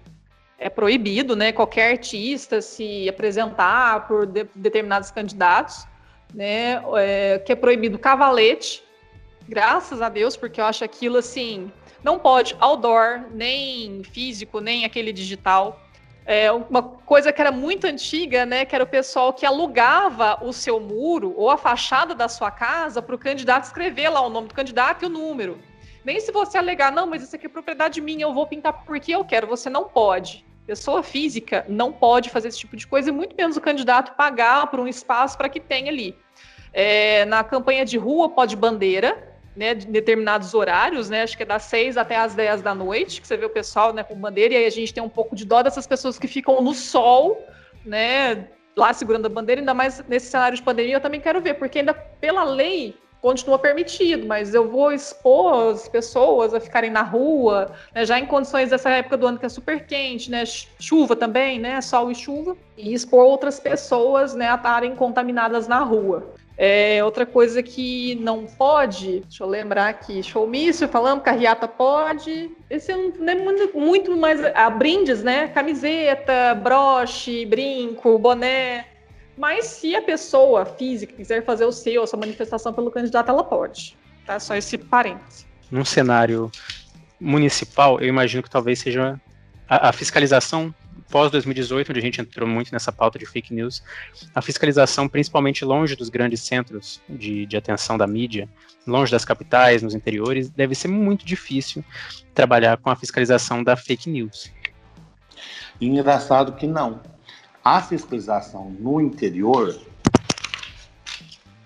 é 0.59 0.69
proibido, 0.69 1.37
né, 1.37 1.53
qualquer 1.53 1.93
artista 1.93 2.61
se 2.61 3.09
apresentar 3.09 4.09
por 4.09 4.27
de, 4.27 4.47
determinados 4.55 5.11
candidatos, 5.11 5.87
né, 6.35 6.83
é, 6.97 7.39
que 7.39 7.53
é 7.53 7.55
proibido 7.55 7.99
cavalete, 7.99 8.83
graças 9.49 10.03
a 10.03 10.09
Deus, 10.09 10.37
porque 10.37 10.61
eu 10.61 10.65
acho 10.65 10.85
aquilo 10.85 11.19
assim, 11.19 11.71
não 12.03 12.19
pode 12.19 12.57
outdoor, 12.59 13.25
nem 13.31 14.03
físico, 14.03 14.61
nem 14.61 14.85
aquele 14.85 15.13
digital. 15.13 15.81
É 16.27 16.53
uma 16.53 16.83
coisa 16.83 17.33
que 17.33 17.41
era 17.41 17.51
muito 17.51 17.87
antiga, 17.87 18.45
né, 18.45 18.65
que 18.65 18.75
era 18.75 18.85
o 18.85 18.87
pessoal 18.87 19.33
que 19.33 19.47
alugava 19.47 20.39
o 20.45 20.53
seu 20.53 20.79
muro 20.79 21.33
ou 21.37 21.49
a 21.49 21.57
fachada 21.57 22.15
da 22.15 22.29
sua 22.29 22.51
casa 22.51 23.01
para 23.01 23.15
o 23.15 23.19
candidato 23.19 23.65
escrever 23.65 24.11
lá 24.11 24.21
o 24.21 24.29
nome 24.29 24.49
do 24.49 24.55
candidato 24.55 25.05
e 25.05 25.07
o 25.07 25.09
número. 25.09 25.59
Nem 26.05 26.21
se 26.21 26.31
você 26.31 26.59
alegar, 26.59 26.93
não, 26.93 27.07
mas 27.07 27.23
isso 27.23 27.35
aqui 27.35 27.47
é 27.47 27.49
propriedade 27.49 28.01
minha, 28.01 28.25
eu 28.25 28.35
vou 28.35 28.47
pintar 28.47 28.85
porque 28.85 29.15
eu 29.15 29.25
quero, 29.25 29.47
você 29.47 29.71
não 29.71 29.85
pode. 29.85 30.48
Pessoa 30.69 31.03
física 31.03 31.65
não 31.67 31.91
pode 31.91 32.29
fazer 32.29 32.49
esse 32.49 32.59
tipo 32.59 32.77
de 32.77 32.87
coisa, 32.87 33.09
e 33.09 33.13
muito 33.13 33.35
menos 33.35 33.57
o 33.57 33.61
candidato 33.61 34.15
pagar 34.17 34.67
por 34.67 34.79
um 34.79 34.87
espaço 34.87 35.39
para 35.39 35.49
que 35.49 35.59
tenha 35.59 35.91
ali. 35.91 36.15
É, 36.75 37.25
na 37.25 37.43
campanha 37.43 37.87
de 37.87 37.97
rua 37.97 38.29
pode 38.29 38.55
bandeira, 38.55 39.17
né, 39.57 39.75
de 39.75 39.87
determinados 39.87 40.53
horários, 40.53 41.09
né, 41.09 41.23
acho 41.23 41.39
que 41.39 41.43
é 41.43 41.47
das 41.47 41.63
6 41.63 41.97
até 41.97 42.19
as 42.19 42.35
10 42.35 42.61
da 42.61 42.75
noite, 42.75 43.23
que 43.23 43.27
você 43.27 43.39
vê 43.39 43.47
o 43.47 43.51
pessoal 43.51 43.95
né, 43.95 44.05
com 44.05 44.15
bandeira, 44.15 44.53
e 44.53 44.57
aí 44.59 44.67
a 44.67 44.71
gente 44.71 44.93
tem 44.93 45.03
um 45.03 45.09
pouco 45.09 45.35
de 45.35 45.47
dó 45.47 45.63
dessas 45.63 45.87
pessoas 45.87 46.19
que 46.19 46.29
ficam 46.29 46.61
no 46.61 46.75
sol, 46.75 47.43
né, 47.83 48.47
lá 48.77 48.93
segurando 48.93 49.25
a 49.25 49.31
bandeira, 49.31 49.63
ainda 49.63 49.73
mais 49.73 50.05
nesse 50.07 50.27
cenário 50.27 50.55
de 50.55 50.63
pandemia, 50.63 50.97
eu 50.97 51.01
também 51.01 51.19
quero 51.19 51.41
ver, 51.41 51.55
porque 51.55 51.79
ainda 51.79 51.95
pela 51.95 52.45
lei 52.45 52.95
continua 53.21 53.59
permitido, 53.59 54.27
mas 54.27 54.55
eu 54.55 54.69
vou 54.69 54.93
expor 54.93 55.73
as 55.73 55.89
pessoas 55.89 56.55
a 56.55 56.61
ficarem 56.61 56.91
na 56.91 57.03
rua, 57.03 57.73
né, 57.95 58.05
já 58.05 58.19
em 58.19 58.27
condições 58.27 58.71
dessa 58.71 58.91
época 58.91 59.17
do 59.17 59.27
ano 59.27 59.39
que 59.39 59.47
é 59.47 59.49
super 59.49 59.87
quente, 59.87 60.31
né, 60.31 60.45
chuva 60.79 61.17
também, 61.17 61.59
né, 61.59 61.81
sol 61.81 62.11
e 62.11 62.15
chuva, 62.15 62.57
e 62.77 62.95
expor 62.95 63.25
outras 63.25 63.59
pessoas, 63.59 64.35
né, 64.35 64.51
a 64.51 64.55
estarem 64.55 64.95
contaminadas 64.95 65.67
na 65.67 65.81
rua. 65.81 66.35
É, 66.61 67.05
outra 67.05 67.25
coisa 67.25 67.63
que 67.63 68.17
não 68.17 68.45
pode, 68.45 69.21
deixa 69.21 69.45
eu 69.45 69.49
lembrar 69.49 69.91
aqui, 69.91 70.21
showmício, 70.25 70.89
falamos, 70.89 71.23
carreata 71.23 71.69
pode. 71.69 72.51
Esse 72.69 72.91
é 72.91 72.97
um, 72.97 73.13
né, 73.17 73.37
muito, 73.37 73.79
muito 73.79 74.17
mais. 74.17 74.45
A 74.45 74.69
brindes, 74.69 75.23
né? 75.23 75.47
Camiseta, 75.47 76.57
broche, 76.61 77.47
brinco, 77.47 78.19
boné. 78.19 78.87
Mas 79.39 79.67
se 79.67 79.95
a 79.95 80.03
pessoa 80.03 80.67
física 80.67 81.13
quiser 81.13 81.45
fazer 81.45 81.65
o 81.65 81.71
seu, 81.71 82.03
a 82.03 82.07
sua 82.07 82.19
manifestação 82.19 82.73
pelo 82.75 82.91
candidato, 82.91 83.31
ela 83.31 83.45
pode. 83.45 83.97
Tá? 84.27 84.41
Só 84.41 84.57
esse 84.57 84.77
parêntese. 84.77 85.47
Num 85.71 85.85
cenário 85.85 86.51
municipal, 87.21 88.01
eu 88.01 88.09
imagino 88.09 88.43
que 88.43 88.51
talvez 88.51 88.81
seja 88.81 89.21
a, 89.69 89.91
a 89.91 89.93
fiscalização 89.93 90.75
pós-2018, 91.09 91.89
onde 91.89 91.99
a 92.01 92.03
gente 92.03 92.21
entrou 92.21 92.49
muito 92.49 92.73
nessa 92.73 92.91
pauta 92.91 93.19
de 93.19 93.27
fake 93.27 93.55
news, 93.55 93.83
a 94.35 94.43
fiscalização, 94.43 95.09
principalmente 95.09 95.65
longe 95.65 95.95
dos 95.95 96.09
grandes 96.09 96.41
centros 96.41 97.01
de, 97.09 97.47
de 97.47 97.57
atenção 97.57 97.97
da 97.97 98.07
mídia, 98.07 98.49
longe 98.87 99.13
das 99.13 99.25
capitais, 99.25 99.83
nos 99.83 99.95
interiores, 99.95 100.51
deve 100.51 100.75
ser 100.75 100.89
muito 100.89 101.25
difícil 101.25 101.85
trabalhar 102.35 102.77
com 102.77 102.91
a 102.91 102.97
fiscalização 102.97 103.63
da 103.63 103.77
fake 103.77 104.11
news. 104.11 104.53
Engraçado 105.81 106.53
que 106.53 106.67
não. 106.67 107.01
A 107.65 107.83
fiscalização 107.83 108.71
no 108.71 109.01
interior, 109.01 109.79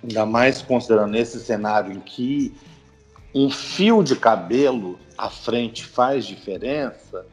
ainda 0.02 0.26
mais 0.26 0.62
considerando 0.62 1.16
esse 1.16 1.38
cenário 1.40 1.92
em 1.92 2.00
que 2.00 2.54
um 3.34 3.50
fio 3.50 4.02
de 4.02 4.16
cabelo 4.16 4.99
à 5.16 5.30
frente 5.30 5.84
faz 5.84 6.26
diferença, 6.26 7.25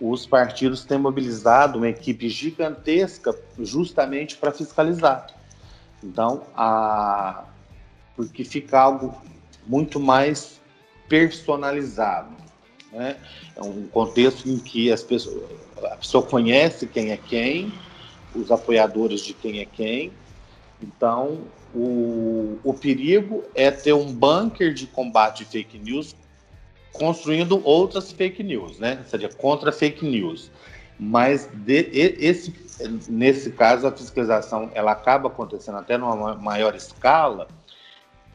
os 0.00 0.26
partidos 0.26 0.84
têm 0.84 0.98
mobilizado 0.98 1.78
uma 1.78 1.88
equipe 1.88 2.28
gigantesca 2.28 3.38
justamente 3.58 4.36
para 4.36 4.50
fiscalizar. 4.50 5.28
Então, 6.02 6.42
a... 6.56 7.44
porque 8.16 8.44
fica 8.44 8.80
algo 8.80 9.16
muito 9.66 10.00
mais 10.00 10.60
personalizado. 11.08 12.34
Né? 12.90 13.16
É 13.54 13.62
um 13.62 13.86
contexto 13.86 14.48
em 14.48 14.58
que 14.58 14.90
as 14.90 15.02
pessoas, 15.02 15.42
a 15.84 15.96
pessoa 15.96 16.22
conhece 16.22 16.86
quem 16.86 17.10
é 17.10 17.16
quem, 17.16 17.72
os 18.34 18.50
apoiadores 18.50 19.20
de 19.22 19.34
quem 19.34 19.60
é 19.60 19.66
quem. 19.66 20.12
Então, 20.82 21.42
o, 21.74 22.58
o 22.62 22.74
perigo 22.74 23.44
é 23.54 23.70
ter 23.70 23.92
um 23.92 24.12
bunker 24.12 24.74
de 24.74 24.86
combate 24.86 25.44
fake 25.44 25.78
news 25.78 26.14
construindo 26.92 27.60
outras 27.64 28.12
fake 28.12 28.42
news, 28.42 28.78
né? 28.78 29.02
Seria 29.06 29.28
contra 29.28 29.72
fake 29.72 30.04
news. 30.04 30.50
Mas 30.98 31.48
de, 31.52 31.88
esse, 31.92 32.54
nesse 33.08 33.50
caso, 33.50 33.86
a 33.86 33.92
fiscalização 33.92 34.70
ela 34.74 34.92
acaba 34.92 35.28
acontecendo 35.28 35.78
até 35.78 35.96
numa 35.96 36.34
maior 36.34 36.74
escala, 36.74 37.48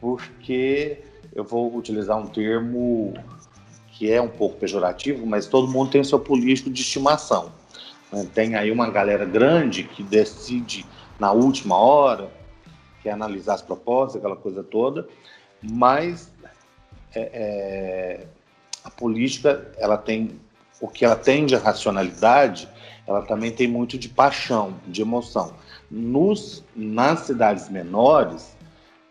porque 0.00 0.98
eu 1.34 1.44
vou 1.44 1.74
utilizar 1.74 2.18
um 2.18 2.26
termo 2.26 3.14
que 3.98 4.12
é 4.12 4.22
um 4.22 4.28
pouco 4.28 4.56
pejorativo, 4.56 5.26
mas 5.26 5.48
todo 5.48 5.66
mundo 5.66 5.90
tem 5.90 6.00
o 6.00 6.04
seu 6.04 6.20
político 6.20 6.70
de 6.70 6.82
estimação. 6.82 7.50
Né? 8.12 8.28
Tem 8.32 8.54
aí 8.54 8.70
uma 8.70 8.88
galera 8.88 9.24
grande 9.24 9.82
que 9.82 10.04
decide 10.04 10.86
na 11.18 11.32
última 11.32 11.76
hora, 11.76 12.30
quer 13.02 13.10
analisar 13.10 13.54
as 13.54 13.62
propostas, 13.62 14.14
aquela 14.14 14.36
coisa 14.36 14.62
toda, 14.62 15.08
mas 15.60 16.32
é, 17.12 17.20
é, 17.32 18.26
a 18.84 18.90
política 18.90 19.68
ela 19.78 19.98
tem 19.98 20.38
o 20.80 20.86
que 20.86 21.04
ela 21.04 21.16
tem 21.16 21.44
de 21.44 21.56
racionalidade, 21.56 22.68
ela 23.04 23.22
também 23.22 23.50
tem 23.50 23.66
muito 23.66 23.98
de 23.98 24.08
paixão, 24.08 24.76
de 24.86 25.02
emoção. 25.02 25.54
Nos, 25.90 26.62
nas 26.76 27.20
cidades 27.20 27.68
menores, 27.68 28.56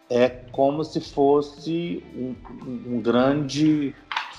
é 0.09 0.29
como 0.29 0.85
se 0.85 1.01
fosse 1.01 2.01
um, 2.15 2.33
um 2.65 3.01
grande 3.01 3.93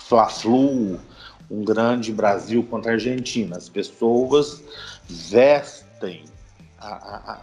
Fla-Flu, 0.09 0.99
um 1.51 1.63
grande 1.63 2.13
Brasil 2.13 2.63
contra 2.65 2.93
a 2.93 2.95
Argentina. 2.95 3.59
As 3.59 3.69
pessoas 3.69 4.63
vestem, 5.07 6.25
a, 6.81 7.41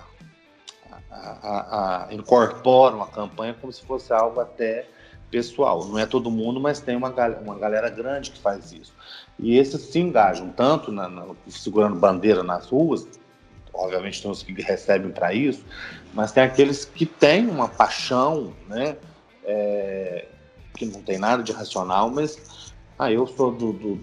a, 1.11 2.07
a, 2.07 2.13
incorporam 2.13 3.03
a 3.03 3.07
campanha 3.07 3.55
como 3.61 3.71
se 3.71 3.83
fosse 3.83 4.11
algo 4.11 4.39
até 4.39 4.87
pessoal. 5.29 5.85
Não 5.85 5.99
é 5.99 6.07
todo 6.07 6.31
mundo, 6.31 6.59
mas 6.59 6.79
tem 6.79 6.95
uma, 6.95 7.13
uma 7.43 7.55
galera 7.55 7.87
grande 7.87 8.31
que 8.31 8.39
faz 8.39 8.71
isso. 8.71 8.93
E 9.37 9.59
esses 9.59 9.81
se 9.81 9.99
engajam 9.99 10.49
tanto 10.49 10.91
na, 10.91 11.07
na, 11.07 11.27
segurando 11.47 11.95
bandeira 11.97 12.41
nas 12.41 12.65
ruas, 12.65 13.07
obviamente 13.71 14.23
tem 14.23 14.31
os 14.31 14.41
que 14.41 14.59
recebem 14.61 15.11
para 15.11 15.33
isso, 15.33 15.63
mas 16.15 16.31
tem 16.31 16.41
aqueles 16.41 16.83
que 16.83 17.05
têm 17.05 17.47
uma 17.47 17.67
paixão, 17.67 18.53
né? 18.67 18.97
É, 19.43 20.29
que 20.75 20.85
não 20.85 21.01
tem 21.01 21.17
nada 21.17 21.41
de 21.41 21.51
racional, 21.51 22.09
mas 22.09 22.73
ah, 22.97 23.11
eu 23.11 23.27
sou 23.27 23.51
do, 23.51 23.73
do, 23.73 23.95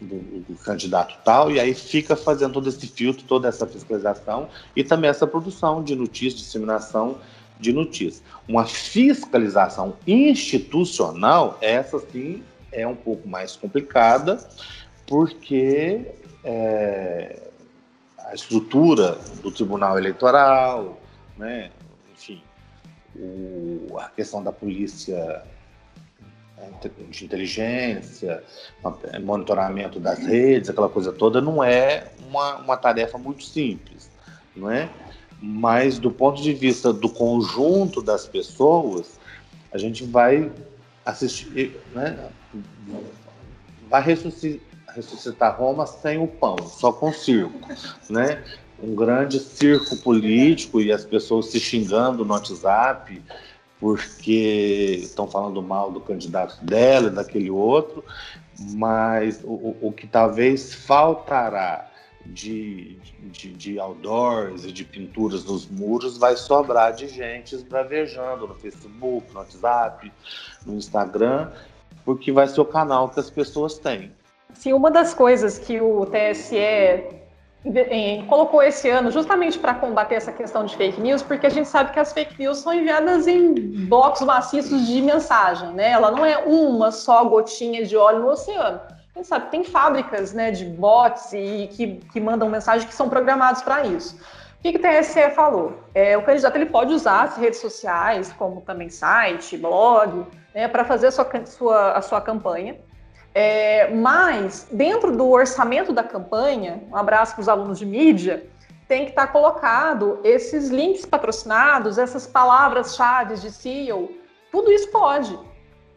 do, 0.00 0.18
do, 0.48 0.54
candidato 0.64 1.16
tal, 1.24 1.50
e 1.50 1.58
aí 1.58 1.74
fica 1.74 2.14
fazendo 2.14 2.54
todo 2.54 2.68
esse 2.68 2.86
filtro, 2.86 3.24
toda 3.24 3.48
essa 3.48 3.66
fiscalização 3.66 4.48
e 4.74 4.84
também 4.84 5.10
essa 5.10 5.26
produção 5.26 5.82
de 5.82 5.94
notícias, 5.94 6.42
disseminação 6.42 7.18
de 7.58 7.72
notícias. 7.72 8.22
Uma 8.48 8.66
fiscalização 8.66 9.96
institucional, 10.06 11.58
essa 11.60 11.98
sim 11.98 12.42
é 12.72 12.86
um 12.86 12.96
pouco 12.96 13.28
mais 13.28 13.56
complicada, 13.56 14.38
porque 15.06 16.06
é, 16.44 17.50
a 18.18 18.34
estrutura 18.34 19.18
do 19.42 19.50
Tribunal 19.50 19.98
Eleitoral, 19.98 21.00
né, 21.36 21.70
enfim, 22.14 22.40
o, 23.16 23.98
a 23.98 24.08
questão 24.08 24.42
da 24.42 24.52
polícia 24.52 25.42
de 27.10 27.24
inteligência, 27.24 28.42
monitoramento 29.22 30.00
das 30.00 30.18
redes, 30.18 30.70
aquela 30.70 30.88
coisa 30.88 31.12
toda, 31.12 31.40
não 31.40 31.62
é 31.62 32.08
uma, 32.28 32.56
uma 32.56 32.76
tarefa 32.76 33.18
muito 33.18 33.44
simples, 33.44 34.10
não 34.54 34.70
é? 34.70 34.88
Mas 35.42 35.98
do 35.98 36.10
ponto 36.10 36.42
de 36.42 36.52
vista 36.52 36.92
do 36.92 37.08
conjunto 37.08 38.02
das 38.02 38.26
pessoas, 38.26 39.18
a 39.72 39.78
gente 39.78 40.04
vai 40.04 40.50
assistir, 41.04 41.80
né? 41.94 42.30
Vai 43.88 44.02
ressuscitar, 44.02 44.94
ressuscitar 44.94 45.58
Roma 45.58 45.86
sem 45.86 46.18
o 46.18 46.26
pão, 46.26 46.56
só 46.58 46.92
com 46.92 47.12
circo, 47.12 47.58
né? 48.08 48.42
Um 48.82 48.94
grande 48.94 49.38
circo 49.38 49.96
político 49.98 50.80
e 50.80 50.90
as 50.90 51.04
pessoas 51.04 51.46
se 51.46 51.60
xingando 51.60 52.24
no 52.24 52.32
WhatsApp, 52.32 53.22
porque 53.80 55.00
estão 55.02 55.26
falando 55.26 55.62
mal 55.62 55.90
do 55.90 56.00
candidato 56.00 56.62
dela 56.62 57.08
e 57.08 57.10
daquele 57.10 57.50
outro, 57.50 58.04
mas 58.74 59.40
o, 59.42 59.74
o 59.80 59.92
que 59.92 60.06
talvez 60.06 60.74
faltará 60.74 61.90
de, 62.26 62.98
de, 63.22 63.52
de 63.54 63.80
outdoors 63.80 64.66
e 64.66 64.72
de 64.72 64.84
pinturas 64.84 65.44
nos 65.44 65.66
muros 65.66 66.18
vai 66.18 66.36
sobrar 66.36 66.92
de 66.92 67.08
gente 67.08 67.54
esbravejando 67.54 68.46
no 68.46 68.54
Facebook, 68.54 69.32
no 69.32 69.40
WhatsApp, 69.40 70.12
no 70.66 70.74
Instagram, 70.74 71.50
porque 72.04 72.30
vai 72.30 72.46
ser 72.46 72.60
o 72.60 72.66
canal 72.66 73.08
que 73.08 73.18
as 73.18 73.30
pessoas 73.30 73.78
têm. 73.78 74.12
Sim, 74.52 74.74
uma 74.74 74.90
das 74.90 75.14
coisas 75.14 75.58
que 75.58 75.80
o 75.80 76.04
TSE 76.06 77.19
colocou 78.28 78.62
esse 78.62 78.88
ano 78.88 79.10
justamente 79.10 79.58
para 79.58 79.74
combater 79.74 80.14
essa 80.14 80.32
questão 80.32 80.64
de 80.64 80.74
fake 80.76 81.00
news, 81.00 81.22
porque 81.22 81.46
a 81.46 81.50
gente 81.50 81.68
sabe 81.68 81.92
que 81.92 82.00
as 82.00 82.12
fake 82.12 82.38
news 82.38 82.58
são 82.58 82.72
enviadas 82.72 83.26
em 83.26 83.54
blocos 83.86 84.22
maciços 84.22 84.86
de 84.86 85.02
mensagem, 85.02 85.70
né? 85.72 85.90
Ela 85.90 86.10
não 86.10 86.24
é 86.24 86.38
uma 86.38 86.90
só 86.90 87.22
gotinha 87.24 87.84
de 87.84 87.96
óleo 87.96 88.20
no 88.20 88.30
oceano. 88.30 88.80
A 89.14 89.18
gente 89.18 89.28
sabe 89.28 89.46
que 89.46 89.50
tem 89.50 89.64
fábricas 89.64 90.32
né, 90.32 90.50
de 90.50 90.64
bots 90.64 91.32
e 91.32 91.68
que, 91.72 91.96
que 92.12 92.20
mandam 92.20 92.48
mensagens 92.48 92.88
que 92.88 92.94
são 92.94 93.08
programados 93.08 93.60
para 93.60 93.84
isso. 93.84 94.16
O 94.58 94.62
que, 94.62 94.72
que 94.72 94.78
o 94.78 94.80
TSE 94.80 95.30
falou? 95.30 95.74
É, 95.94 96.16
o 96.16 96.22
candidato 96.22 96.56
ele 96.56 96.66
pode 96.66 96.92
usar 96.92 97.22
as 97.24 97.36
redes 97.36 97.60
sociais, 97.60 98.32
como 98.34 98.60
também 98.60 98.88
site, 98.88 99.56
blog, 99.56 100.26
né, 100.54 100.68
para 100.68 100.84
fazer 100.84 101.08
a 101.08 101.10
sua, 101.10 101.26
sua, 101.46 101.92
a 101.92 102.02
sua 102.02 102.20
campanha. 102.20 102.78
É, 103.34 103.88
mas, 103.94 104.66
dentro 104.72 105.16
do 105.16 105.28
orçamento 105.30 105.92
da 105.92 106.02
campanha, 106.02 106.82
um 106.90 106.96
abraço 106.96 107.34
para 107.34 107.42
os 107.42 107.48
alunos 107.48 107.78
de 107.78 107.86
mídia, 107.86 108.46
tem 108.88 109.04
que 109.04 109.10
estar 109.10 109.28
tá 109.28 109.32
colocado 109.32 110.18
esses 110.24 110.68
links 110.68 111.06
patrocinados, 111.06 111.96
essas 111.96 112.26
palavras-chave 112.26 113.36
de 113.36 113.52
CEO, 113.52 114.10
tudo 114.50 114.72
isso 114.72 114.90
pode, 114.90 115.38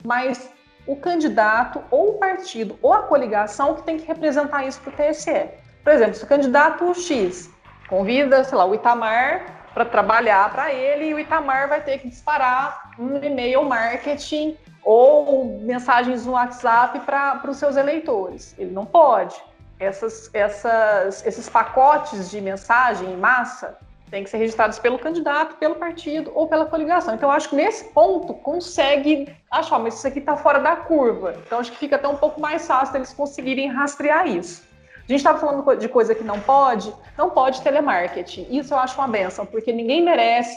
mas 0.06 0.52
o 0.86 0.96
candidato 0.96 1.82
ou 1.90 2.12
o 2.12 2.14
partido 2.20 2.78
ou 2.82 2.94
a 2.94 3.04
coligação 3.04 3.74
que 3.74 3.84
tem 3.84 3.98
que 3.98 4.06
representar 4.06 4.66
isso 4.68 4.80
para 4.82 4.94
o 4.94 5.12
TSE. 5.12 5.50
Por 5.84 5.92
exemplo, 5.92 6.14
se 6.14 6.24
o 6.24 6.28
candidato 6.28 6.94
X 6.94 7.50
convida, 7.90 8.44
sei 8.44 8.58
lá, 8.58 8.66
o 8.66 8.76
Itamar 8.76 9.64
para 9.74 9.86
trabalhar 9.86 10.52
para 10.52 10.72
ele 10.72 11.06
e 11.06 11.14
o 11.14 11.20
Itamar 11.20 11.68
vai 11.68 11.82
ter 11.82 11.98
que 11.98 12.08
disparar 12.08 12.92
um 13.00 13.18
e-mail 13.18 13.64
marketing 13.64 14.56
ou 14.84 15.60
mensagens 15.62 16.26
no 16.26 16.34
WhatsApp 16.34 17.00
para 17.02 17.50
os 17.50 17.58
seus 17.58 17.76
eleitores. 17.76 18.56
Ele 18.58 18.72
não 18.72 18.86
pode. 18.86 19.36
Essas, 19.80 20.30
essas, 20.34 21.26
esses 21.26 21.50
pacotes 21.50 22.30
de 22.30 22.40
mensagem 22.40 23.12
em 23.12 23.18
massa 23.18 23.78
têm 24.10 24.24
que 24.24 24.30
ser 24.30 24.38
registrados 24.38 24.78
pelo 24.78 25.00
candidato, 25.00 25.58
pelo 25.58 25.76
partido 25.76 26.32
ou 26.36 26.48
pela 26.48 26.66
coligação. 26.66 27.16
Então, 27.16 27.32
acho 27.32 27.50
que 27.50 27.56
nesse 27.56 27.86
ponto 27.86 28.34
consegue 28.36 29.36
achar, 29.50 29.80
mas 29.80 29.96
isso 29.96 30.08
aqui 30.08 30.20
está 30.20 30.38
fora 30.38 30.60
da 30.60 30.76
curva. 30.76 31.36
Então, 31.46 31.60
acho 31.60 31.72
que 31.72 31.78
fica 31.78 31.96
até 31.96 32.08
um 32.08 32.18
pouco 32.18 32.40
mais 32.40 32.68
fácil 32.68 32.96
eles 32.96 33.12
conseguirem 33.12 33.68
rastrear 33.70 34.28
isso. 34.28 34.62
A 34.98 35.12
gente 35.12 35.18
estava 35.18 35.40
falando 35.40 35.76
de 35.76 35.90
coisa 35.90 36.14
que 36.14 36.24
não 36.24 36.40
pode, 36.40 36.94
não 37.18 37.32
pode 37.32 37.62
telemarketing. 37.62 38.48
Isso 38.52 38.74
eu 38.74 38.78
acho 38.78 38.96
uma 38.98 39.08
benção, 39.08 39.46
porque 39.46 39.74
ninguém 39.74 40.04
merece 40.04 40.56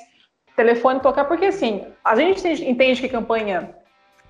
telefone 0.54 1.00
tocar, 1.00 1.24
porque 1.24 1.46
assim, 1.46 1.86
a 2.04 2.14
gente 2.14 2.46
entende 2.46 3.00
que 3.00 3.08
campanha 3.08 3.74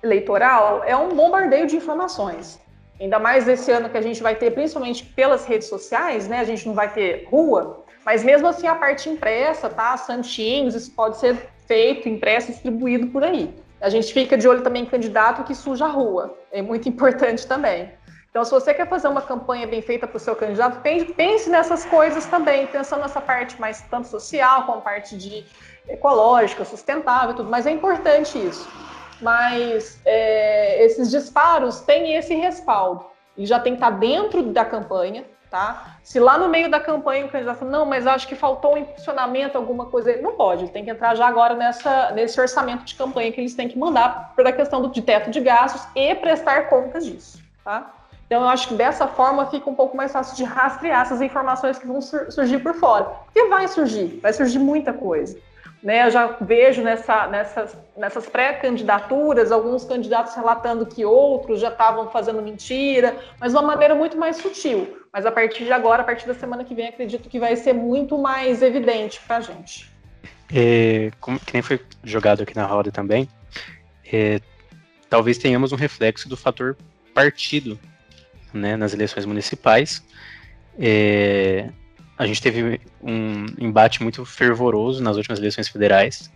eleitoral 0.03 0.83
é 0.83 0.95
um 0.95 1.09
bombardeio 1.09 1.67
de 1.67 1.75
informações. 1.75 2.59
Ainda 2.99 3.19
mais 3.19 3.47
esse 3.47 3.71
ano 3.71 3.89
que 3.89 3.97
a 3.97 4.01
gente 4.01 4.23
vai 4.23 4.35
ter, 4.35 4.51
principalmente 4.51 5.03
pelas 5.03 5.45
redes 5.45 5.67
sociais, 5.67 6.27
né? 6.27 6.39
A 6.39 6.43
gente 6.43 6.67
não 6.67 6.73
vai 6.73 6.91
ter 6.91 7.27
rua, 7.29 7.83
mas 8.03 8.23
mesmo 8.23 8.47
assim 8.47 8.67
a 8.67 8.73
parte 8.73 9.09
impressa, 9.09 9.69
tá? 9.69 9.95
Santinhos, 9.97 10.73
isso 10.73 10.91
pode 10.91 11.17
ser 11.17 11.37
feito, 11.67 12.09
impresso, 12.09 12.51
distribuído 12.51 13.07
por 13.07 13.23
aí. 13.23 13.53
A 13.79 13.89
gente 13.89 14.11
fica 14.11 14.35
de 14.35 14.47
olho 14.47 14.63
também 14.63 14.83
em 14.83 14.87
candidato 14.87 15.43
que 15.43 15.53
suja 15.53 15.85
a 15.85 15.89
rua, 15.89 16.35
é 16.51 16.61
muito 16.61 16.89
importante 16.89 17.45
também. 17.45 17.91
Então, 18.29 18.43
se 18.43 18.51
você 18.51 18.73
quer 18.73 18.87
fazer 18.87 19.07
uma 19.07 19.21
campanha 19.21 19.65
bem 19.65 19.81
feita 19.81 20.05
para 20.07 20.17
o 20.17 20.19
seu 20.19 20.35
candidato, 20.35 20.81
pense 21.15 21.49
nessas 21.49 21.85
coisas 21.85 22.25
também, 22.25 22.67
pensando 22.67 23.01
nessa 23.01 23.21
parte 23.21 23.59
mais 23.59 23.81
tanto 23.83 24.07
social 24.07 24.65
como 24.65 24.81
parte 24.81 25.17
de 25.17 25.43
ecológica, 25.87 26.63
sustentável, 26.65 27.35
tudo. 27.35 27.49
Mas 27.49 27.65
é 27.65 27.71
importante 27.71 28.37
isso 28.37 28.67
mas 29.21 29.99
é, 30.05 30.83
esses 30.83 31.09
disparos 31.09 31.81
têm 31.81 32.15
esse 32.15 32.33
respaldo. 32.35 33.05
Ele 33.37 33.45
já 33.45 33.59
tem 33.59 33.73
que 33.73 33.77
estar 33.77 33.91
dentro 33.91 34.43
da 34.43 34.65
campanha, 34.65 35.23
tá? 35.49 35.97
Se 36.03 36.19
lá 36.19 36.37
no 36.37 36.49
meio 36.49 36.69
da 36.69 36.79
campanha 36.79 37.25
o 37.25 37.29
candidato 37.29 37.59
fala, 37.59 37.71
não, 37.71 37.85
mas 37.85 38.07
acho 38.07 38.27
que 38.27 38.35
faltou 38.35 38.73
um 38.73 38.77
impulsionamento, 38.77 39.57
alguma 39.57 39.85
coisa, 39.85 40.11
ele 40.11 40.21
não 40.21 40.33
pode, 40.33 40.63
ele 40.63 40.71
tem 40.71 40.83
que 40.83 40.89
entrar 40.89 41.15
já 41.15 41.27
agora 41.27 41.53
nessa, 41.53 42.11
nesse 42.11 42.39
orçamento 42.39 42.83
de 42.83 42.95
campanha 42.95 43.31
que 43.31 43.39
eles 43.39 43.55
têm 43.55 43.67
que 43.67 43.77
mandar 43.77 44.33
para 44.35 44.49
a 44.49 44.53
questão 44.53 44.81
do, 44.81 44.89
de 44.89 45.01
teto 45.01 45.29
de 45.29 45.39
gastos 45.39 45.87
e 45.95 46.15
prestar 46.15 46.69
contas 46.69 47.05
disso, 47.05 47.39
tá? 47.63 47.93
Então, 48.27 48.41
eu 48.41 48.49
acho 48.49 48.67
que 48.67 48.73
dessa 48.73 49.07
forma 49.07 49.45
fica 49.45 49.69
um 49.69 49.73
pouco 49.73 49.95
mais 49.95 50.11
fácil 50.11 50.35
de 50.35 50.43
rastrear 50.43 51.01
essas 51.01 51.21
informações 51.21 51.79
que 51.79 51.87
vão 51.87 52.01
sur 52.01 52.29
surgir 52.29 52.59
por 52.59 52.73
fora. 52.73 53.05
Porque 53.05 53.47
vai 53.47 53.69
surgir, 53.69 54.19
vai 54.21 54.33
surgir 54.33 54.59
muita 54.59 54.91
coisa. 54.91 55.37
Né, 55.81 56.07
eu 56.07 56.11
já 56.11 56.27
vejo 56.41 56.81
nessa, 56.81 57.27
nessas, 57.27 57.77
nessas 57.95 58.25
pré-candidaturas 58.27 59.51
alguns 59.51 59.85
candidatos 59.85 60.33
relatando 60.33 60.87
que 60.87 61.05
outros 61.05 61.61
já 61.61 61.69
estavam 61.69 62.09
fazendo 62.09 62.41
mentira, 62.41 63.15
mas 63.39 63.51
de 63.51 63.57
uma 63.57 63.67
maneira 63.67 63.93
muito 63.93 64.17
mais 64.17 64.37
sutil. 64.37 64.97
Mas 65.13 65.25
a 65.25 65.31
partir 65.31 65.65
de 65.65 65.71
agora, 65.71 66.01
a 66.01 66.05
partir 66.05 66.25
da 66.25 66.33
semana 66.33 66.63
que 66.63 66.73
vem, 66.73 66.87
acredito 66.87 67.29
que 67.29 67.39
vai 67.39 67.55
ser 67.55 67.73
muito 67.73 68.17
mais 68.17 68.63
evidente 68.63 69.19
para 69.27 69.37
a 69.37 69.41
gente. 69.41 69.89
É, 70.53 71.11
como 71.19 71.39
que 71.39 71.53
nem 71.53 71.61
foi 71.61 71.79
jogado 72.03 72.41
aqui 72.41 72.55
na 72.55 72.65
roda 72.65 72.91
também, 72.91 73.29
é, 74.11 74.39
talvez 75.09 75.37
tenhamos 75.37 75.71
um 75.71 75.75
reflexo 75.75 76.27
do 76.27 76.37
fator 76.37 76.75
partido 77.13 77.79
né, 78.53 78.75
nas 78.75 78.93
eleições 78.93 79.25
municipais. 79.25 80.03
É, 80.79 81.69
a 82.17 82.25
gente 82.25 82.41
teve 82.41 82.81
um 83.01 83.45
embate 83.59 84.01
muito 84.01 84.25
fervoroso 84.25 85.03
nas 85.03 85.17
últimas 85.17 85.39
eleições 85.39 85.67
federais. 85.67 86.31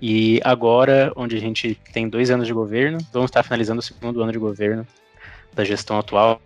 E 0.00 0.40
agora, 0.44 1.12
onde 1.16 1.36
a 1.36 1.40
gente 1.40 1.74
tem 1.92 2.08
dois 2.08 2.30
anos 2.30 2.46
de 2.46 2.52
governo, 2.52 2.98
vamos 3.12 3.30
estar 3.30 3.42
finalizando 3.42 3.80
o 3.80 3.82
segundo 3.82 4.22
ano 4.22 4.30
de 4.30 4.38
governo 4.38 4.86
da 5.52 5.64
gestão 5.64 5.98
atual. 5.98 6.40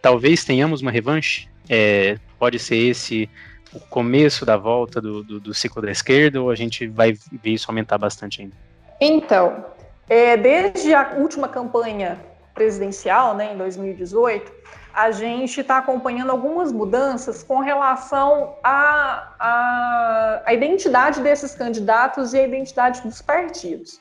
Talvez 0.00 0.44
tenhamos 0.44 0.80
uma 0.80 0.90
revanche. 0.90 1.48
É, 1.68 2.18
pode 2.38 2.58
ser 2.58 2.76
esse 2.76 3.30
o 3.72 3.80
começo 3.80 4.44
da 4.44 4.56
volta 4.56 5.00
do, 5.00 5.22
do, 5.22 5.40
do, 5.40 5.54
ciclo 5.54 5.80
da 5.80 5.90
esquerda 5.90 6.42
ou 6.42 6.50
a 6.50 6.54
gente 6.54 6.86
vai 6.86 7.12
ver 7.12 7.50
isso 7.50 7.70
aumentar 7.70 7.96
bastante 7.96 8.42
ainda? 8.42 8.54
Então, 9.00 9.64
é, 10.08 10.36
desde 10.36 10.92
a 10.92 11.14
última 11.16 11.48
campanha 11.48 12.20
presidencial, 12.52 13.34
né, 13.34 13.54
em 13.54 13.56
2018, 13.56 14.52
a 14.94 15.10
gente 15.10 15.60
está 15.60 15.78
acompanhando 15.78 16.30
algumas 16.30 16.70
mudanças 16.70 17.42
com 17.42 17.60
relação 17.60 18.56
à, 18.62 20.42
identidade 20.50 21.20
desses 21.20 21.54
candidatos 21.54 22.34
e 22.34 22.38
à 22.38 22.46
identidade 22.46 23.00
dos 23.02 23.22
partidos. 23.22 24.00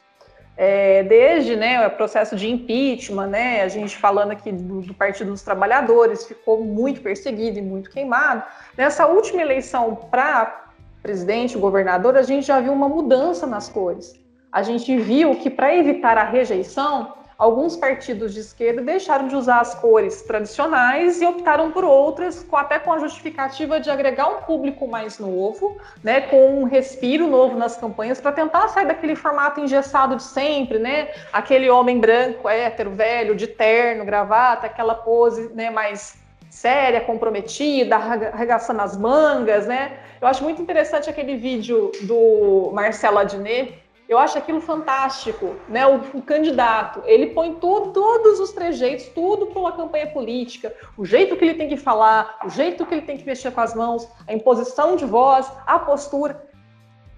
É, 0.57 1.03
desde 1.03 1.55
né, 1.55 1.87
o 1.87 1.91
processo 1.91 2.35
de 2.35 2.49
impeachment, 2.49 3.27
né, 3.27 3.61
a 3.63 3.67
gente 3.67 3.97
falando 3.97 4.31
aqui 4.31 4.51
do, 4.51 4.81
do, 4.81 4.93
Partido 4.93 5.31
dos 5.31 5.41
Trabalhadores, 5.41 6.25
ficou 6.25 6.63
muito 6.63 7.01
perseguido 7.01 7.57
e 7.57 7.61
muito 7.61 7.89
queimado. 7.89 8.43
Nessa 8.77 9.07
última 9.07 9.41
eleição 9.41 9.95
para 9.95 10.71
presidente, 11.01 11.57
governador, 11.57 12.15
a 12.17 12.21
gente 12.21 12.45
já 12.45 12.59
viu 12.59 12.73
uma 12.73 12.89
mudança 12.89 13.47
nas 13.47 13.69
cores. 13.69 14.13
A 14.51 14.61
gente 14.61 14.95
viu 14.97 15.35
que 15.37 15.49
para 15.49 15.73
evitar 15.75 16.17
a 16.17 16.23
rejeição, 16.23 17.13
alguns 17.41 17.75
partidos 17.75 18.35
de 18.35 18.39
esquerda 18.39 18.83
deixaram 18.83 19.27
de 19.27 19.35
usar 19.35 19.61
as 19.61 19.73
cores 19.73 20.21
tradicionais 20.21 21.19
e 21.23 21.25
optaram 21.25 21.71
por 21.71 21.83
outras, 21.83 22.45
até 22.53 22.77
com 22.77 22.93
a 22.93 22.99
justificativa 22.99 23.79
de 23.79 23.89
agregar 23.89 24.27
um 24.27 24.41
público 24.43 24.87
mais 24.87 25.17
novo, 25.17 25.75
né, 26.03 26.21
com 26.21 26.61
um 26.61 26.65
respiro 26.65 27.25
novo 27.25 27.57
nas 27.57 27.75
campanhas, 27.75 28.21
para 28.21 28.31
tentar 28.31 28.67
sair 28.67 28.85
daquele 28.85 29.15
formato 29.15 29.59
engessado 29.59 30.17
de 30.17 30.21
sempre, 30.21 30.77
né, 30.77 31.09
aquele 31.33 31.67
homem 31.67 31.99
branco, 31.99 32.47
hétero, 32.47 32.91
velho, 32.91 33.35
de 33.35 33.47
terno, 33.47 34.05
gravata, 34.05 34.67
aquela 34.67 34.93
pose 34.93 35.49
né, 35.55 35.71
mais 35.71 36.21
séria, 36.47 37.01
comprometida, 37.01 37.95
arregaçando 37.95 38.81
as 38.81 38.95
mangas, 38.95 39.65
né? 39.65 39.97
Eu 40.21 40.27
acho 40.27 40.43
muito 40.43 40.61
interessante 40.61 41.09
aquele 41.09 41.37
vídeo 41.37 41.91
do 42.01 42.69
Marcelo 42.73 43.17
Adnet, 43.17 43.81
eu 44.11 44.19
acho 44.19 44.37
aquilo 44.37 44.59
fantástico, 44.59 45.55
né? 45.69 45.87
O, 45.87 46.17
o 46.17 46.21
candidato, 46.21 47.01
ele 47.05 47.27
põe 47.27 47.53
tudo, 47.53 47.93
todos 47.93 48.41
os 48.41 48.51
trejeitos, 48.51 49.05
tudo 49.07 49.47
para 49.47 49.59
uma 49.59 49.71
campanha 49.71 50.05
política, 50.07 50.75
o 50.97 51.05
jeito 51.05 51.37
que 51.37 51.45
ele 51.45 51.53
tem 51.53 51.69
que 51.69 51.77
falar, 51.77 52.37
o 52.43 52.49
jeito 52.49 52.85
que 52.85 52.93
ele 52.93 53.03
tem 53.03 53.17
que 53.17 53.25
mexer 53.25 53.51
com 53.51 53.61
as 53.61 53.73
mãos, 53.73 54.05
a 54.27 54.33
imposição 54.33 54.97
de 54.97 55.05
voz, 55.05 55.49
a 55.65 55.79
postura, 55.79 56.45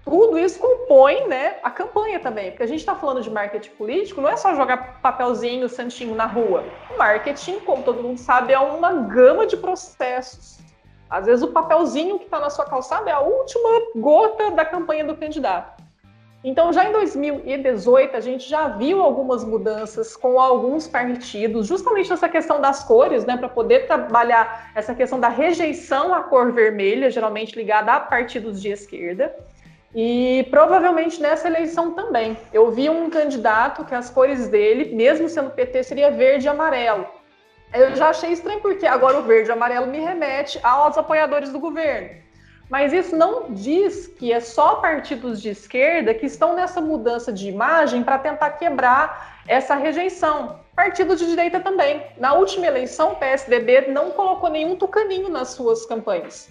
tudo 0.04 0.38
isso 0.38 0.60
compõe, 0.60 1.26
né, 1.26 1.56
a 1.64 1.70
campanha 1.70 2.20
também, 2.20 2.50
porque 2.50 2.62
a 2.62 2.68
gente 2.68 2.78
está 2.78 2.94
falando 2.94 3.22
de 3.22 3.30
marketing 3.30 3.70
político, 3.70 4.20
não 4.20 4.28
é 4.28 4.36
só 4.36 4.54
jogar 4.54 5.00
papelzinho, 5.00 5.68
santinho 5.68 6.14
na 6.14 6.26
rua. 6.26 6.62
O 6.94 6.96
marketing, 6.96 7.58
como 7.60 7.82
todo 7.82 8.04
mundo 8.04 8.18
sabe, 8.18 8.52
é 8.52 8.58
uma 8.60 8.92
gama 8.92 9.48
de 9.48 9.56
processos. 9.56 10.60
Às 11.10 11.26
vezes 11.26 11.42
o 11.42 11.48
papelzinho 11.48 12.20
que 12.20 12.26
está 12.26 12.38
na 12.38 12.50
sua 12.50 12.66
calçada 12.66 13.10
é 13.10 13.12
a 13.12 13.20
última 13.20 13.68
gota 13.96 14.52
da 14.52 14.64
campanha 14.64 15.04
do 15.04 15.16
candidato. 15.16 15.73
Então, 16.44 16.74
já 16.74 16.84
em 16.84 16.92
2018, 16.92 18.14
a 18.14 18.20
gente 18.20 18.46
já 18.46 18.68
viu 18.68 19.00
algumas 19.00 19.42
mudanças 19.42 20.14
com 20.14 20.38
alguns 20.38 20.86
partidos, 20.86 21.66
justamente 21.66 22.10
nessa 22.10 22.28
questão 22.28 22.60
das 22.60 22.84
cores, 22.84 23.24
né, 23.24 23.34
para 23.34 23.48
poder 23.48 23.86
trabalhar 23.86 24.70
essa 24.74 24.94
questão 24.94 25.18
da 25.18 25.30
rejeição 25.30 26.12
à 26.12 26.22
cor 26.22 26.52
vermelha, 26.52 27.10
geralmente 27.10 27.56
ligada 27.56 27.92
a 27.92 28.00
partidos 28.00 28.60
de 28.60 28.68
esquerda. 28.68 29.34
E 29.94 30.46
provavelmente 30.50 31.18
nessa 31.18 31.48
eleição 31.48 31.92
também. 31.92 32.36
Eu 32.52 32.70
vi 32.70 32.90
um 32.90 33.08
candidato 33.08 33.82
que 33.86 33.94
as 33.94 34.10
cores 34.10 34.46
dele, 34.46 34.94
mesmo 34.94 35.30
sendo 35.30 35.48
PT, 35.48 35.82
seria 35.82 36.10
verde 36.10 36.44
e 36.44 36.48
amarelo. 36.48 37.06
Eu 37.72 37.96
já 37.96 38.10
achei 38.10 38.32
estranho 38.32 38.60
porque 38.60 38.86
agora 38.86 39.18
o 39.18 39.22
verde 39.22 39.48
e 39.48 39.52
amarelo 39.52 39.86
me 39.86 39.98
remete 39.98 40.60
aos 40.62 40.98
apoiadores 40.98 41.50
do 41.50 41.58
governo. 41.58 42.23
Mas 42.74 42.92
isso 42.92 43.14
não 43.14 43.52
diz 43.52 44.08
que 44.08 44.32
é 44.32 44.40
só 44.40 44.74
partidos 44.74 45.40
de 45.40 45.48
esquerda 45.48 46.12
que 46.12 46.26
estão 46.26 46.56
nessa 46.56 46.80
mudança 46.80 47.32
de 47.32 47.48
imagem 47.48 48.02
para 48.02 48.18
tentar 48.18 48.50
quebrar 48.50 49.38
essa 49.46 49.76
rejeição. 49.76 50.58
Partidos 50.74 51.20
de 51.20 51.26
direita 51.26 51.60
também. 51.60 52.02
Na 52.18 52.32
última 52.32 52.66
eleição, 52.66 53.12
o 53.12 53.14
PSDB 53.14 53.92
não 53.92 54.10
colocou 54.10 54.50
nenhum 54.50 54.74
tucaninho 54.74 55.28
nas 55.28 55.50
suas 55.50 55.86
campanhas. 55.86 56.50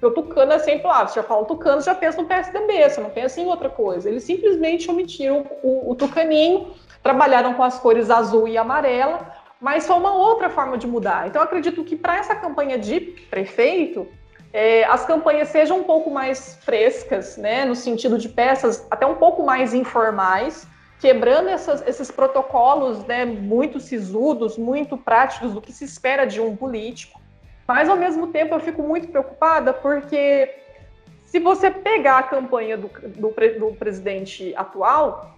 O 0.00 0.12
tucano 0.12 0.52
é 0.52 0.60
sempre 0.60 0.86
lá, 0.86 1.08
você 1.08 1.16
já 1.16 1.24
fala 1.24 1.44
tucano, 1.44 1.82
já 1.82 1.92
pensa 1.92 2.22
no 2.22 2.28
PSDB, 2.28 2.88
você 2.88 3.00
não 3.00 3.10
pensa 3.10 3.40
em 3.40 3.46
outra 3.46 3.68
coisa. 3.68 4.08
Eles 4.08 4.22
simplesmente 4.22 4.88
omitiram 4.88 5.44
o, 5.60 5.90
o 5.90 5.96
tucaninho, 5.96 6.72
trabalharam 7.02 7.52
com 7.54 7.64
as 7.64 7.80
cores 7.80 8.10
azul 8.10 8.46
e 8.46 8.56
amarela, 8.56 9.28
mas 9.60 9.88
foi 9.88 9.96
uma 9.96 10.14
outra 10.14 10.48
forma 10.48 10.78
de 10.78 10.86
mudar. 10.86 11.26
Então, 11.26 11.42
acredito 11.42 11.82
que 11.82 11.96
para 11.96 12.16
essa 12.16 12.36
campanha 12.36 12.78
de 12.78 13.00
prefeito, 13.28 14.06
é, 14.54 14.84
as 14.84 15.04
campanhas 15.04 15.48
sejam 15.48 15.80
um 15.80 15.82
pouco 15.82 16.08
mais 16.08 16.54
frescas, 16.64 17.36
né, 17.36 17.64
no 17.64 17.74
sentido 17.74 18.16
de 18.16 18.28
peças 18.28 18.86
até 18.88 19.04
um 19.04 19.16
pouco 19.16 19.42
mais 19.42 19.74
informais, 19.74 20.64
quebrando 21.00 21.48
essas, 21.48 21.84
esses 21.88 22.08
protocolos 22.08 23.04
né, 23.04 23.24
muito 23.24 23.80
sisudos, 23.80 24.56
muito 24.56 24.96
práticos 24.96 25.52
do 25.52 25.60
que 25.60 25.72
se 25.72 25.84
espera 25.84 26.24
de 26.24 26.40
um 26.40 26.54
político. 26.54 27.20
Mas, 27.66 27.88
ao 27.88 27.96
mesmo 27.96 28.28
tempo, 28.28 28.54
eu 28.54 28.60
fico 28.60 28.80
muito 28.80 29.08
preocupada 29.08 29.72
porque 29.72 30.54
se 31.24 31.40
você 31.40 31.68
pegar 31.68 32.18
a 32.18 32.22
campanha 32.22 32.76
do, 32.76 32.88
do, 32.88 33.34
do 33.58 33.74
presidente 33.74 34.54
atual, 34.54 35.34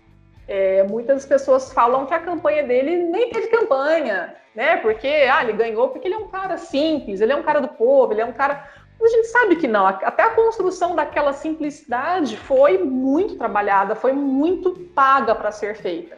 é, 0.47 0.83
muitas 0.85 1.25
pessoas 1.25 1.73
falam 1.73 2.05
que 2.05 2.15
a 2.15 2.21
campanha 2.21 2.63
dele 2.63 2.97
nem 2.97 3.31
teve 3.31 3.49
campanha, 3.49 4.37
né? 4.55 4.77
Porque 4.77 5.07
ah, 5.07 5.43
ele 5.43 5.53
ganhou 5.53 5.89
porque 5.89 6.07
ele 6.07 6.15
é 6.15 6.19
um 6.19 6.29
cara 6.29 6.57
simples, 6.57 7.21
ele 7.21 7.33
é 7.33 7.37
um 7.37 7.43
cara 7.43 7.61
do 7.61 7.69
povo, 7.69 8.13
ele 8.13 8.23
é 8.23 8.25
um 8.25 8.33
cara. 8.33 8.69
A 9.03 9.09
gente 9.09 9.29
sabe 9.29 9.57
que 9.57 9.69
não. 9.69 9.87
Até 9.87 10.23
a 10.23 10.35
construção 10.35 10.97
daquela 10.97 11.33
simplicidade 11.33 12.37
foi 12.37 12.79
muito 12.79 13.37
trabalhada, 13.37 13.95
foi 13.95 14.13
muito 14.13 14.73
paga 14.95 15.35
para 15.35 15.53
ser 15.53 15.77
feita. 15.77 16.17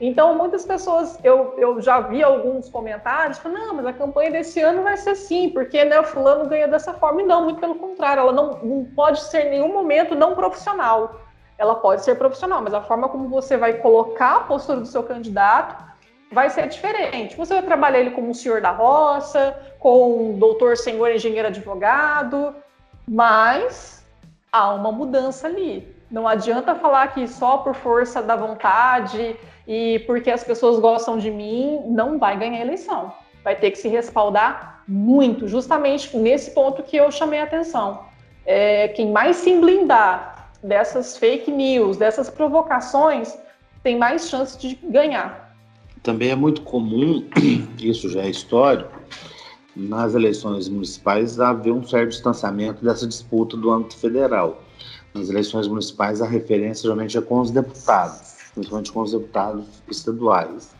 Então, 0.00 0.36
muitas 0.36 0.64
pessoas, 0.64 1.18
eu, 1.24 1.54
eu 1.58 1.80
já 1.80 2.00
vi 2.00 2.22
alguns 2.22 2.68
comentários, 2.68 3.38
falando, 3.38 3.66
não, 3.66 3.74
mas 3.74 3.86
a 3.86 3.92
campanha 3.92 4.30
desse 4.30 4.60
ano 4.60 4.84
vai 4.84 4.96
ser 4.96 5.10
assim, 5.10 5.50
porque 5.50 5.84
né, 5.84 5.98
o 5.98 6.04
fulano 6.04 6.48
ganha 6.48 6.68
dessa 6.68 6.94
forma. 6.94 7.22
E 7.22 7.26
não, 7.26 7.44
muito 7.44 7.58
pelo 7.58 7.74
contrário, 7.74 8.20
ela 8.20 8.32
não, 8.32 8.58
não 8.62 8.84
pode 8.94 9.20
ser 9.22 9.46
em 9.46 9.50
nenhum 9.50 9.72
momento 9.72 10.14
não 10.14 10.36
profissional. 10.36 11.20
Ela 11.56 11.74
pode 11.74 12.04
ser 12.04 12.14
profissional, 12.14 12.62
mas 12.62 12.72
a 12.72 12.82
forma 12.82 13.08
como 13.08 13.28
você 13.28 13.56
vai 13.56 13.74
colocar 13.78 14.36
a 14.36 14.40
postura 14.40 14.78
do 14.78 14.86
seu 14.86 15.02
candidato 15.02 15.88
vai 16.30 16.50
ser 16.50 16.68
diferente. 16.68 17.36
Você 17.36 17.54
vai 17.54 17.62
trabalhar 17.62 18.00
ele 18.00 18.10
como 18.10 18.30
um 18.30 18.34
senhor 18.34 18.60
da 18.60 18.70
roça, 18.70 19.56
com 19.78 20.30
um 20.30 20.38
doutor, 20.38 20.76
senhor, 20.76 21.10
engenheiro, 21.10 21.48
advogado, 21.48 22.54
mas 23.06 24.04
há 24.52 24.72
uma 24.74 24.92
mudança 24.92 25.46
ali. 25.46 25.96
Não 26.10 26.26
adianta 26.26 26.74
falar 26.74 27.08
que 27.08 27.26
só 27.28 27.58
por 27.58 27.74
força 27.74 28.22
da 28.22 28.34
vontade 28.34 29.36
e 29.66 29.98
porque 30.00 30.30
as 30.30 30.42
pessoas 30.42 30.78
gostam 30.78 31.18
de 31.18 31.30
mim 31.30 31.82
não 31.86 32.18
vai 32.18 32.38
ganhar 32.38 32.58
a 32.58 32.62
eleição. 32.62 33.12
Vai 33.44 33.56
ter 33.56 33.70
que 33.70 33.78
se 33.78 33.88
respaldar 33.88 34.82
muito, 34.88 35.46
justamente 35.46 36.16
nesse 36.16 36.50
ponto 36.52 36.82
que 36.82 36.96
eu 36.96 37.10
chamei 37.10 37.40
a 37.40 37.44
atenção. 37.44 38.06
É, 38.46 38.88
quem 38.88 39.10
mais 39.10 39.36
se 39.36 39.54
blindar 39.54 40.50
dessas 40.62 41.16
fake 41.18 41.50
news, 41.50 41.98
dessas 41.98 42.30
provocações, 42.30 43.38
tem 43.82 43.96
mais 43.96 44.28
chance 44.28 44.58
de 44.58 44.74
ganhar. 44.76 45.47
Também 46.02 46.30
é 46.30 46.36
muito 46.36 46.62
comum, 46.62 47.28
isso 47.78 48.08
já 48.08 48.22
é 48.22 48.30
histórico, 48.30 48.92
nas 49.74 50.14
eleições 50.14 50.68
municipais 50.68 51.38
haver 51.38 51.72
um 51.72 51.86
certo 51.86 52.10
distanciamento 52.10 52.84
dessa 52.84 53.06
disputa 53.06 53.56
do 53.56 53.70
âmbito 53.70 53.96
federal. 53.96 54.62
Nas 55.14 55.28
eleições 55.28 55.66
municipais, 55.68 56.20
a 56.20 56.26
referência 56.26 56.82
geralmente 56.82 57.16
é 57.16 57.20
com 57.20 57.40
os 57.40 57.50
deputados, 57.50 58.36
principalmente 58.54 58.92
com 58.92 59.00
os 59.02 59.12
deputados 59.12 59.66
estaduais. 59.88 60.74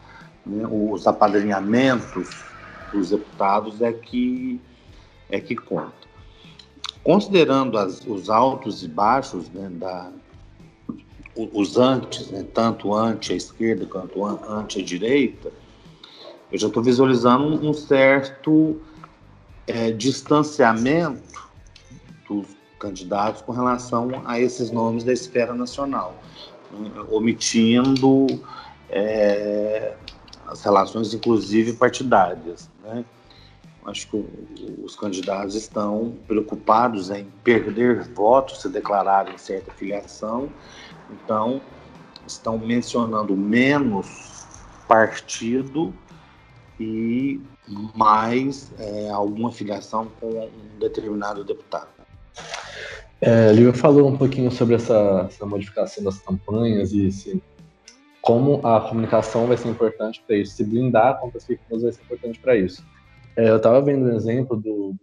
Né? 0.45 0.67
Os 0.71 1.07
apadrinhamentos 1.07 2.45
dos 2.93 3.11
deputados 3.11 3.81
é 3.81 3.93
que, 3.93 4.61
é 5.31 5.41
que 5.41 5.55
conta. 5.55 6.09
Considerando 7.05 7.79
as, 7.79 8.05
os 8.07 8.29
altos 8.29 8.83
e 8.83 8.89
baixos 8.89 9.49
né, 9.51 9.69
da, 9.71 10.11
os 11.53 11.77
antes, 11.77 12.31
né, 12.31 12.45
tanto 12.53 12.93
anti 12.93 13.33
a 13.33 13.37
esquerda 13.37 13.87
quanto 13.87 14.25
anti 14.25 14.81
a 14.81 14.85
direita, 14.85 15.53
eu 16.51 16.59
já 16.59 16.67
estou 16.67 16.83
visualizando 16.83 17.45
um 17.67 17.73
certo 17.73 18.81
é, 19.67 19.93
distanciamento 19.93 21.49
dos 22.29 22.47
candidatos 22.79 23.43
com 23.43 23.53
relação 23.53 24.23
a 24.25 24.41
esses 24.41 24.71
nomes 24.71 25.05
da 25.05 25.13
esfera 25.13 25.55
nacional, 25.55 26.17
né, 26.73 26.91
omitindo 27.11 28.27
é, 28.89 29.95
as 30.47 30.63
relações, 30.63 31.13
inclusive 31.13 31.75
partidárias. 31.75 32.69
Né? 32.83 33.05
Acho 33.85 34.09
que 34.09 34.25
os 34.83 34.97
candidatos 34.97 35.55
estão 35.55 36.15
preocupados 36.27 37.11
em 37.11 37.27
perder 37.43 38.03
votos 38.09 38.61
se 38.61 38.69
declararem 38.69 39.39
certa 39.39 39.73
filiação, 39.73 40.51
então 41.11 41.61
estão 42.27 42.59
mencionando 42.59 43.37
menos 43.37 44.45
partido 44.87 45.95
e 46.79 47.41
mais 47.95 48.73
é, 48.79 49.11
alguma 49.11 49.51
filiação 49.51 50.09
com 50.21 50.29
um 50.29 50.79
determinado 50.79 51.45
deputado. 51.45 51.89
É, 53.21 53.53
Lívia 53.53 53.75
falou 53.75 54.09
um 54.09 54.17
pouquinho 54.17 54.51
sobre 54.51 54.77
essa, 54.77 55.27
essa 55.29 55.45
modificação 55.45 56.05
das 56.05 56.19
campanhas 56.21 56.93
e 56.93 57.11
se, 57.11 57.43
como 58.23 58.65
a 58.67 58.81
comunicação 58.81 59.47
vai 59.47 59.57
ser 59.57 59.69
importante 59.69 60.23
para 60.27 60.37
isso, 60.37 60.55
se 60.55 60.65
blindar 60.65 61.19
contra 61.19 61.39
as 61.39 61.45
fake 61.45 61.63
news 61.69 61.83
vai 61.83 61.93
ser 61.93 62.03
importante 62.03 62.39
para 62.39 62.57
isso. 62.57 62.85
É, 63.37 63.49
eu 63.51 63.57
estava 63.57 63.81
vendo 63.83 64.07
um 64.07 64.15
exemplo 64.15 64.57
do, 64.57 64.95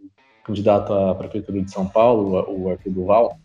candidato 0.45 0.93
à 0.93 1.15
prefeitura 1.15 1.61
de 1.61 1.71
São 1.71 1.87
Paulo, 1.87 2.45
o 2.47 2.69
Arthur 2.69 2.91
Duval. 2.91 3.37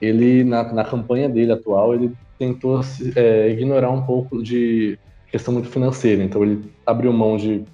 Ele, 0.00 0.44
na, 0.44 0.72
na 0.72 0.84
campanha 0.84 1.28
dele 1.28 1.52
atual, 1.52 1.94
ele 1.94 2.12
tentou 2.38 2.80
é, 3.16 3.50
ignorar 3.50 3.90
um 3.90 4.02
pouco 4.02 4.42
de 4.42 4.98
questão 5.30 5.52
muito 5.52 5.68
financeira. 5.68 6.22
Então, 6.22 6.42
ele 6.42 6.62
abriu 6.86 7.12
mão 7.12 7.36
de 7.36 7.64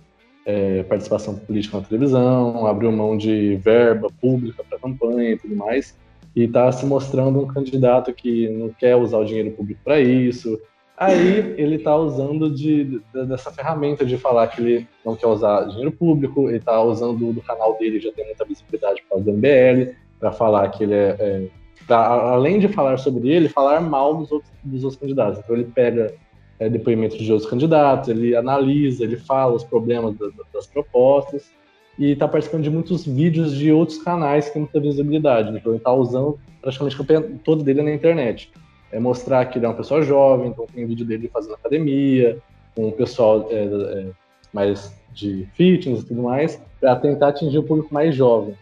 é, 0.44 0.82
participação 0.82 1.36
política 1.36 1.78
na 1.78 1.84
televisão, 1.84 2.66
abriu 2.66 2.90
mão 2.92 3.16
de 3.16 3.56
verba 3.56 4.08
pública 4.20 4.64
para 4.68 4.78
campanha 4.78 5.32
e 5.32 5.38
tudo 5.38 5.54
mais, 5.54 5.96
e 6.34 6.44
está 6.44 6.70
se 6.72 6.84
mostrando 6.84 7.40
um 7.40 7.46
candidato 7.46 8.12
que 8.12 8.48
não 8.48 8.68
quer 8.68 8.96
usar 8.96 9.18
o 9.18 9.24
dinheiro 9.24 9.52
público 9.52 9.80
para 9.84 10.00
isso, 10.00 10.58
Aí 10.96 11.54
ele 11.58 11.76
está 11.76 11.94
usando 11.94 12.50
de, 12.50 12.84
de, 12.84 13.26
dessa 13.26 13.52
ferramenta 13.52 14.04
de 14.04 14.16
falar 14.16 14.46
que 14.46 14.62
ele 14.62 14.88
não 15.04 15.14
quer 15.14 15.26
usar 15.26 15.64
dinheiro 15.66 15.92
público, 15.92 16.48
ele 16.48 16.56
está 16.56 16.80
usando 16.80 17.34
do 17.34 17.42
canal 17.42 17.76
dele, 17.76 18.00
já 18.00 18.10
tem 18.12 18.24
muita 18.24 18.46
visibilidade 18.46 19.02
causa 19.08 19.24
do 19.24 19.32
MBL, 19.32 19.94
para 20.18 20.32
falar 20.32 20.68
que 20.70 20.84
ele 20.84 20.94
é. 20.94 21.16
é 21.18 21.48
pra, 21.86 21.98
além 21.98 22.58
de 22.58 22.68
falar 22.68 22.96
sobre 22.98 23.28
ele, 23.28 23.48
falar 23.48 23.80
mal 23.80 24.16
dos 24.16 24.30
outros, 24.30 24.50
dos 24.62 24.84
outros 24.84 25.00
candidatos. 25.00 25.38
Então 25.38 25.56
ele 25.56 25.64
pega 25.64 26.14
é, 26.58 26.68
depoimentos 26.68 27.18
de 27.18 27.32
outros 27.32 27.50
candidatos, 27.50 28.08
ele 28.08 28.34
analisa, 28.36 29.04
ele 29.04 29.16
fala 29.16 29.54
os 29.54 29.64
problemas 29.64 30.16
da, 30.16 30.26
das 30.52 30.66
propostas 30.66 31.50
e 31.98 32.12
está 32.12 32.28
participando 32.28 32.62
de 32.62 32.70
muitos 32.70 33.04
vídeos 33.04 33.54
de 33.54 33.72
outros 33.72 33.98
canais 33.98 34.46
que 34.46 34.52
têm 34.52 34.62
muita 34.62 34.80
visibilidade. 34.80 35.56
Então 35.56 35.72
ele 35.72 35.78
está 35.78 35.92
usando 35.92 36.38
praticamente 36.60 36.94
a 36.94 36.98
campanha 36.98 37.40
toda 37.44 37.64
dele 37.64 37.82
na 37.82 37.92
internet 37.92 38.50
é 38.92 39.00
mostrar 39.00 39.44
que 39.46 39.58
ele 39.58 39.66
é 39.66 39.68
uma 39.68 39.74
pessoa 39.74 40.02
jovem, 40.02 40.48
então 40.48 40.66
tem 40.66 40.86
vídeo 40.86 41.04
dele 41.04 41.28
fazendo 41.32 41.54
academia, 41.54 42.38
com 42.74 42.88
o 42.88 42.92
pessoal 42.92 43.48
é, 43.50 43.64
é, 43.64 44.06
mais 44.52 44.94
de 45.12 45.48
fitness 45.54 46.02
e 46.02 46.06
tudo 46.06 46.22
mais, 46.22 46.60
para 46.80 46.96
tentar 46.96 47.28
atingir 47.28 47.58
o 47.58 47.62
público 47.62 47.92
mais 47.92 48.14
jovem. 48.14 48.54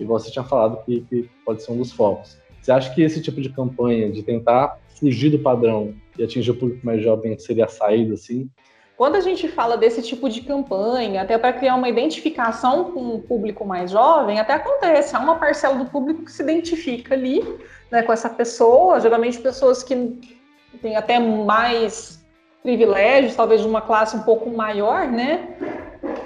E 0.00 0.04
você 0.04 0.30
tinha 0.30 0.44
falado 0.44 0.82
que, 0.84 1.00
que, 1.02 1.28
pode 1.44 1.62
ser 1.62 1.72
um 1.72 1.78
dos 1.78 1.92
focos. 1.92 2.37
Você 2.68 2.72
acha 2.72 2.94
que 2.94 3.00
esse 3.00 3.22
tipo 3.22 3.40
de 3.40 3.48
campanha, 3.48 4.10
de 4.10 4.22
tentar 4.22 4.78
fugir 5.00 5.30
do 5.30 5.38
padrão 5.38 5.94
e 6.18 6.22
atingir 6.22 6.50
o 6.50 6.54
público 6.54 6.84
mais 6.84 7.02
jovem, 7.02 7.38
seria 7.38 7.64
a 7.64 7.68
saída, 7.68 8.12
assim? 8.12 8.50
Quando 8.94 9.14
a 9.14 9.22
gente 9.22 9.48
fala 9.48 9.74
desse 9.74 10.02
tipo 10.02 10.28
de 10.28 10.42
campanha, 10.42 11.22
até 11.22 11.38
para 11.38 11.54
criar 11.54 11.76
uma 11.76 11.88
identificação 11.88 12.92
com 12.92 13.14
o 13.14 13.22
público 13.22 13.64
mais 13.64 13.90
jovem, 13.90 14.38
até 14.38 14.52
acontece, 14.52 15.16
há 15.16 15.18
uma 15.18 15.36
parcela 15.36 15.76
do 15.76 15.86
público 15.86 16.26
que 16.26 16.30
se 16.30 16.42
identifica 16.42 17.14
ali 17.14 17.42
né, 17.90 18.02
com 18.02 18.12
essa 18.12 18.28
pessoa, 18.28 19.00
geralmente 19.00 19.38
pessoas 19.38 19.82
que 19.82 20.20
têm 20.82 20.94
até 20.94 21.18
mais 21.18 22.22
privilégios, 22.62 23.34
talvez 23.34 23.62
de 23.62 23.66
uma 23.66 23.80
classe 23.80 24.14
um 24.14 24.24
pouco 24.24 24.50
maior, 24.50 25.08
né? 25.08 25.56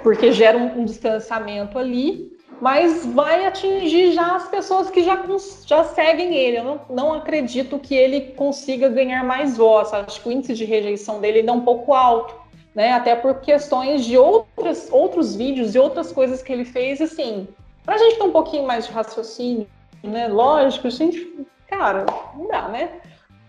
Porque 0.03 0.33
gera 0.33 0.57
um, 0.57 0.81
um 0.81 0.83
distanciamento 0.83 1.79
ali, 1.79 2.32
mas 2.61 3.05
vai 3.05 3.45
atingir 3.45 4.13
já 4.13 4.35
as 4.35 4.47
pessoas 4.47 4.89
que 4.89 5.03
já, 5.03 5.19
já 5.65 5.83
seguem 5.83 6.35
ele. 6.35 6.57
Eu 6.59 6.63
não, 6.63 6.81
não 6.89 7.13
acredito 7.13 7.79
que 7.79 7.95
ele 7.95 8.21
consiga 8.35 8.89
ganhar 8.89 9.23
mais 9.23 9.57
voz. 9.57 9.93
Acho 9.93 10.21
que 10.21 10.29
o 10.29 10.31
índice 10.31 10.53
de 10.53 10.65
rejeição 10.65 11.19
dele 11.19 11.39
ainda 11.39 11.51
é 11.51 11.55
um 11.55 11.61
pouco 11.61 11.93
alto, 11.93 12.35
né? 12.73 12.93
Até 12.93 13.15
por 13.15 13.41
questões 13.41 14.05
de 14.05 14.17
outras, 14.17 14.87
outros 14.91 15.35
vídeos 15.35 15.75
e 15.75 15.79
outras 15.79 16.11
coisas 16.11 16.41
que 16.41 16.51
ele 16.51 16.65
fez, 16.65 17.01
assim, 17.01 17.47
para 17.85 17.95
a 17.95 17.97
gente 17.97 18.17
ter 18.17 18.23
um 18.23 18.31
pouquinho 18.31 18.65
mais 18.65 18.87
de 18.87 18.93
raciocínio, 18.93 19.67
né? 20.03 20.27
Lógico, 20.27 20.87
a 20.87 20.91
gente 20.91 21.47
cara, 21.77 22.05
não 22.35 22.47
dá, 22.47 22.67
né? 22.69 22.89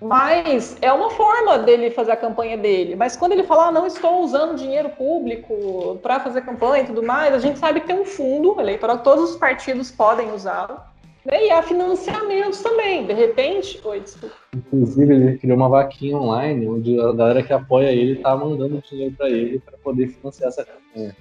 Mas 0.00 0.76
é 0.82 0.92
uma 0.92 1.10
forma 1.10 1.58
dele 1.58 1.90
fazer 1.90 2.12
a 2.12 2.16
campanha 2.16 2.56
dele. 2.56 2.94
Mas 2.94 3.16
quando 3.16 3.32
ele 3.32 3.44
fala, 3.44 3.68
ah, 3.68 3.72
não 3.72 3.86
estou 3.86 4.22
usando 4.22 4.56
dinheiro 4.56 4.90
público 4.90 5.98
para 6.02 6.20
fazer 6.20 6.42
campanha 6.42 6.82
e 6.82 6.86
tudo 6.86 7.02
mais, 7.02 7.32
a 7.34 7.38
gente 7.38 7.58
sabe 7.58 7.80
que 7.80 7.86
tem 7.86 7.98
um 7.98 8.04
fundo 8.04 8.60
eleitoral 8.60 8.98
todos 8.98 9.30
os 9.30 9.36
partidos 9.36 9.90
podem 9.90 10.30
usá-lo. 10.32 10.78
Né? 11.24 11.46
E 11.46 11.50
há 11.50 11.62
financiamentos 11.62 12.60
também. 12.60 13.06
De 13.06 13.14
repente. 13.14 13.80
Oi, 13.82 14.00
desculpa. 14.00 14.34
Inclusive, 14.54 15.14
ele 15.14 15.38
criou 15.38 15.56
uma 15.56 15.68
vaquinha 15.68 16.16
online 16.16 16.68
onde 16.68 17.00
a 17.00 17.12
galera 17.12 17.42
que 17.42 17.52
apoia 17.52 17.90
ele 17.90 18.12
está 18.12 18.36
mandando 18.36 18.82
dinheiro 18.82 19.14
para 19.16 19.30
ele 19.30 19.58
para 19.58 19.78
poder 19.78 20.08
financiar 20.08 20.48
essa 20.48 20.64
campanha. 20.64 21.16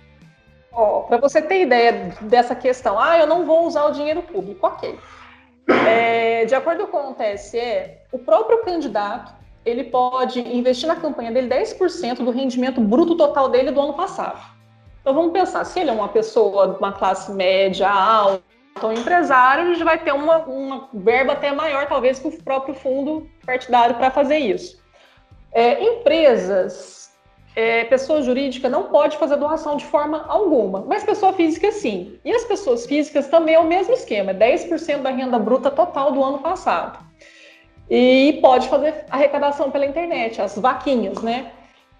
Ó, 0.74 1.02
para 1.02 1.18
você 1.18 1.42
ter 1.42 1.62
ideia 1.62 2.12
dessa 2.22 2.56
questão, 2.56 3.00
ah, 3.00 3.18
eu 3.18 3.28
não 3.28 3.46
vou 3.46 3.66
usar 3.68 3.86
o 3.86 3.92
dinheiro 3.92 4.24
público, 4.24 4.66
ok. 4.66 4.98
É, 5.68 6.46
de 6.46 6.56
acordo 6.56 6.88
com 6.88 7.12
o 7.12 7.14
TSE, 7.14 7.58
o 8.12 8.20
próprio 8.20 8.64
candidato 8.64 9.34
ele 9.66 9.86
pode 9.86 10.40
investir 10.40 10.88
na 10.88 10.96
campanha 10.96 11.32
dele 11.32 11.48
10% 11.48 12.18
do 12.18 12.32
rendimento 12.32 12.82
bruto 12.82 13.16
total 13.16 13.50
dele 13.50 13.72
do 13.72 13.80
ano 13.80 13.94
passado. 13.94 14.42
Então 15.02 15.14
vamos 15.14 15.32
pensar, 15.32 15.64
se 15.66 15.80
ele 15.80 15.90
é 15.90 15.94
uma 15.94 16.10
pessoa 16.10 16.70
de 16.70 16.78
uma 16.78 16.92
classe 16.92 17.32
média, 17.32 17.90
alta, 17.90 18.44
um 18.84 18.92
empresário, 18.92 19.74
gente 19.74 19.84
vai 19.84 19.98
ter 19.98 20.14
uma, 20.14 20.38
uma 20.40 20.90
verba 20.94 21.34
até 21.34 21.52
maior, 21.52 21.88
talvez, 21.88 22.20
que 22.20 22.28
o 22.28 22.44
próprio 22.44 22.74
fundo 22.74 23.30
partidário 23.46 23.96
para 23.96 24.12
fazer 24.12 24.38
isso. 24.38 24.82
É, 25.52 25.82
empresas 25.84 27.13
é, 27.56 27.84
pessoa 27.86 28.22
jurídica 28.22 28.68
não 28.68 28.84
pode 28.84 29.18
fazer 29.18 29.38
doação 29.38 29.78
de 29.78 29.86
forma 29.86 30.26
alguma, 30.28 30.82
mas 30.88 31.04
pessoa 31.04 31.34
física 31.34 31.72
sim. 31.72 32.20
E 32.26 32.32
as 32.32 32.44
pessoas 32.44 32.86
físicas 32.86 33.28
também 33.28 33.56
é 33.56 33.60
o 33.60 33.68
mesmo 33.68 33.94
esquema, 33.94 34.34
10% 34.34 35.02
da 35.02 35.12
renda 35.12 35.38
bruta 35.38 35.70
total 35.70 36.12
do 36.12 36.24
ano 36.24 36.40
passado. 36.40 37.00
E 37.90 38.40
pode 38.42 38.68
fazer 38.68 39.06
arrecadação 39.10 39.70
pela 39.70 39.86
internet, 39.86 40.42
as 40.42 40.58
vaquinhas, 40.58 41.22
né? 41.22 41.52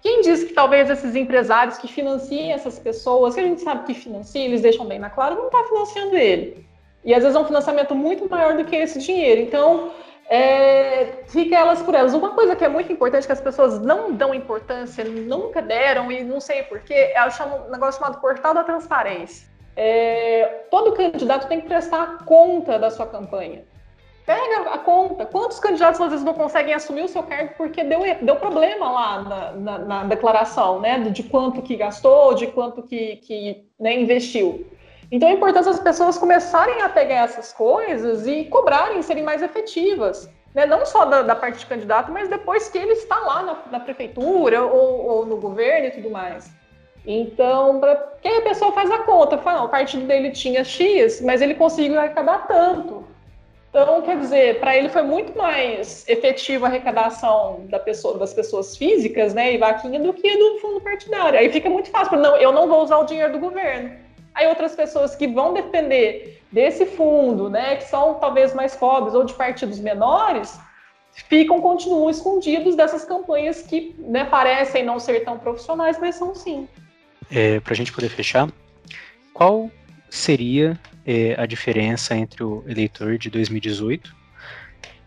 Quem 0.02 0.20
diz 0.20 0.44
que 0.44 0.52
talvez 0.52 0.90
esses 0.90 1.14
empresários 1.16 1.78
que 1.78 1.88
financiem 1.88 2.52
essas 2.52 2.78
pessoas, 2.78 3.34
que 3.34 3.40
a 3.40 3.44
gente 3.44 3.62
sabe 3.62 3.86
que 3.86 3.94
financiam, 3.94 4.44
eles 4.44 4.60
deixam 4.60 4.84
bem 4.84 4.98
na 4.98 5.08
clara, 5.08 5.34
não 5.34 5.46
está 5.46 5.64
financiando 5.64 6.16
ele. 6.16 6.66
E 7.04 7.14
às 7.14 7.22
vezes 7.22 7.36
é 7.36 7.40
um 7.40 7.44
financiamento 7.44 7.94
muito 7.94 8.28
maior 8.28 8.56
do 8.56 8.64
que 8.64 8.76
esse 8.76 8.98
dinheiro. 8.98 9.40
Então, 9.40 9.92
é, 10.28 11.24
fica 11.28 11.56
elas 11.56 11.82
por 11.82 11.94
elas. 11.94 12.14
Uma 12.14 12.30
coisa 12.30 12.56
que 12.56 12.64
é 12.64 12.68
muito 12.68 12.92
importante 12.92 13.26
que 13.26 13.32
as 13.32 13.40
pessoas 13.40 13.80
não 13.80 14.12
dão 14.12 14.34
importância, 14.34 15.04
nunca 15.04 15.60
deram, 15.60 16.10
e 16.10 16.22
não 16.24 16.40
sei 16.40 16.62
porquê, 16.62 17.12
é 17.14 17.20
um 17.22 17.70
negócio 17.70 18.00
chamado 18.00 18.20
portal 18.20 18.54
da 18.54 18.64
transparência. 18.64 19.48
É, 19.76 20.66
todo 20.70 20.92
candidato 20.92 21.48
tem 21.48 21.60
que 21.60 21.66
prestar 21.66 22.24
conta 22.24 22.78
da 22.78 22.90
sua 22.90 23.06
campanha. 23.06 23.64
Pega 24.24 24.70
a 24.70 24.78
conta. 24.78 25.26
Quantos 25.26 25.58
candidatos 25.60 26.00
às 26.00 26.08
vezes 26.08 26.24
não 26.24 26.32
conseguem 26.32 26.72
assumir 26.72 27.02
o 27.02 27.08
seu 27.08 27.22
cargo 27.22 27.52
porque 27.58 27.84
deu, 27.84 28.00
deu 28.22 28.36
problema 28.36 28.90
lá 28.90 29.22
na, 29.22 29.52
na, 29.52 29.78
na 29.78 30.04
declaração, 30.04 30.80
né? 30.80 30.98
De 30.98 31.22
quanto 31.24 31.60
que 31.60 31.76
gastou, 31.76 32.34
de 32.34 32.46
quanto 32.46 32.82
que, 32.82 33.16
que 33.16 33.66
né, 33.78 34.00
investiu. 34.00 34.66
Então 35.10 35.28
é 35.28 35.32
importante 35.32 35.68
as 35.68 35.80
pessoas 35.80 36.18
começarem 36.18 36.82
a 36.82 36.88
pegar 36.88 37.24
essas 37.24 37.52
coisas 37.52 38.26
e 38.26 38.44
cobrarem, 38.44 39.02
serem 39.02 39.22
mais 39.22 39.42
efetivas. 39.42 40.28
Né? 40.54 40.64
Não 40.66 40.86
só 40.86 41.04
da, 41.04 41.22
da 41.22 41.34
parte 41.34 41.58
de 41.58 41.66
candidato, 41.66 42.12
mas 42.12 42.28
depois 42.28 42.68
que 42.68 42.78
ele 42.78 42.92
está 42.92 43.18
lá 43.18 43.42
na, 43.42 43.58
na 43.72 43.80
prefeitura 43.80 44.62
ou, 44.62 45.06
ou, 45.06 45.26
no 45.26 45.36
governo 45.36 45.88
e 45.88 45.90
tudo 45.90 46.10
mais. 46.10 46.50
Então, 47.06 47.80
pra, 47.80 47.96
que 48.22 48.28
a 48.28 48.42
pessoa 48.42 48.72
faz 48.72 48.90
a 48.90 48.98
conta, 49.00 49.36
fala, 49.36 49.64
o 49.64 49.68
partido 49.68 50.06
dele 50.06 50.30
tinha 50.30 50.64
X, 50.64 51.20
mas 51.20 51.42
ele 51.42 51.54
conseguiu 51.54 51.98
arrecadar 51.98 52.46
tanto. 52.46 53.04
Então, 53.68 54.00
quer 54.02 54.16
dizer, 54.18 54.60
para 54.60 54.76
ele 54.76 54.88
foi 54.88 55.02
muito 55.02 55.36
mais 55.36 56.08
efetiva 56.08 56.66
a 56.66 56.68
arrecadação 56.68 57.66
da 57.68 57.80
pessoa, 57.80 58.16
das 58.16 58.32
pessoas 58.32 58.76
físicas, 58.76 59.34
né, 59.34 59.52
e 59.52 59.58
vaquinha, 59.58 59.98
do 59.98 60.14
que 60.14 60.36
do 60.36 60.60
fundo 60.60 60.80
partidário. 60.80 61.38
Aí 61.38 61.50
fica 61.50 61.68
muito 61.68 61.90
fácil, 61.90 62.16
não, 62.16 62.36
eu 62.36 62.52
não 62.52 62.68
vou 62.68 62.82
usar 62.82 62.98
o 62.98 63.04
dinheiro 63.04 63.32
do 63.32 63.40
governo. 63.40 64.03
Aí 64.34 64.46
outras 64.48 64.74
pessoas 64.74 65.14
que 65.14 65.28
vão 65.28 65.54
depender 65.54 66.42
desse 66.50 66.86
fundo, 66.86 67.48
né, 67.48 67.76
que 67.76 67.84
são 67.84 68.14
talvez 68.14 68.52
mais 68.52 68.74
pobres 68.74 69.14
ou 69.14 69.24
de 69.24 69.32
partidos 69.34 69.78
menores, 69.78 70.58
ficam, 71.12 71.60
continuam 71.60 72.10
escondidos 72.10 72.74
dessas 72.74 73.04
campanhas 73.04 73.62
que 73.62 73.94
né, 73.98 74.24
parecem 74.24 74.84
não 74.84 74.98
ser 74.98 75.24
tão 75.24 75.38
profissionais, 75.38 75.98
mas 76.00 76.16
são 76.16 76.34
sim. 76.34 76.68
É, 77.30 77.60
Para 77.60 77.72
a 77.72 77.76
gente 77.76 77.92
poder 77.92 78.08
fechar, 78.08 78.48
qual 79.32 79.70
seria 80.10 80.78
é, 81.06 81.34
a 81.38 81.46
diferença 81.46 82.14
entre 82.16 82.42
o 82.42 82.64
eleitor 82.66 83.18
de 83.18 83.30
2018 83.30 84.14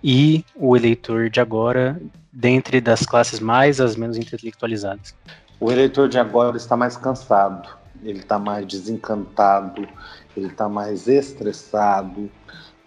e 0.03 0.45
o 0.55 0.75
eleitor 0.75 1.29
de 1.29 1.39
agora, 1.39 1.99
dentre 2.31 2.79
das 2.79 3.05
classes 3.05 3.39
mais 3.39 3.81
as 3.81 3.95
menos 3.95 4.17
intelectualizadas? 4.17 5.15
O 5.59 5.71
eleitor 5.71 6.07
de 6.07 6.19
agora 6.19 6.55
está 6.55 6.77
mais 6.77 6.95
cansado, 6.95 7.76
ele 8.03 8.19
está 8.19 8.37
mais 8.39 8.65
desencantado, 8.65 9.87
ele 10.35 10.47
está 10.47 10.69
mais 10.69 11.07
estressado, 11.07 12.31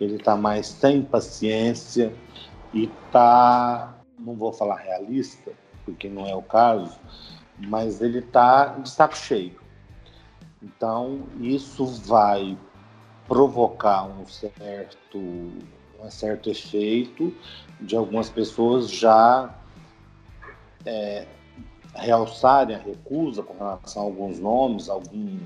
ele 0.00 0.16
está 0.16 0.36
mais 0.36 0.66
sem 0.66 1.02
paciência 1.02 2.12
e 2.72 2.84
está, 2.84 3.94
não 4.18 4.34
vou 4.34 4.52
falar 4.52 4.76
realista, 4.76 5.52
porque 5.84 6.08
não 6.08 6.26
é 6.26 6.34
o 6.34 6.42
caso, 6.42 6.98
mas 7.58 8.00
ele 8.00 8.18
está 8.18 8.66
de 8.66 8.88
saco 8.88 9.16
cheio. 9.16 9.58
Então, 10.62 11.22
isso 11.40 11.86
vai 11.86 12.56
provocar 13.26 14.04
um 14.04 14.26
certo, 14.26 15.18
um 15.18 16.10
certo 16.10 16.50
efeito 16.50 17.34
de 17.80 17.96
algumas 17.96 18.28
pessoas 18.28 18.90
já 18.90 19.54
é, 20.84 21.26
realçarem 21.94 22.76
a 22.76 22.78
recusa 22.78 23.42
com 23.42 23.54
relação 23.54 24.02
a 24.02 24.04
alguns 24.04 24.38
nomes, 24.38 24.88
algum, 24.88 25.38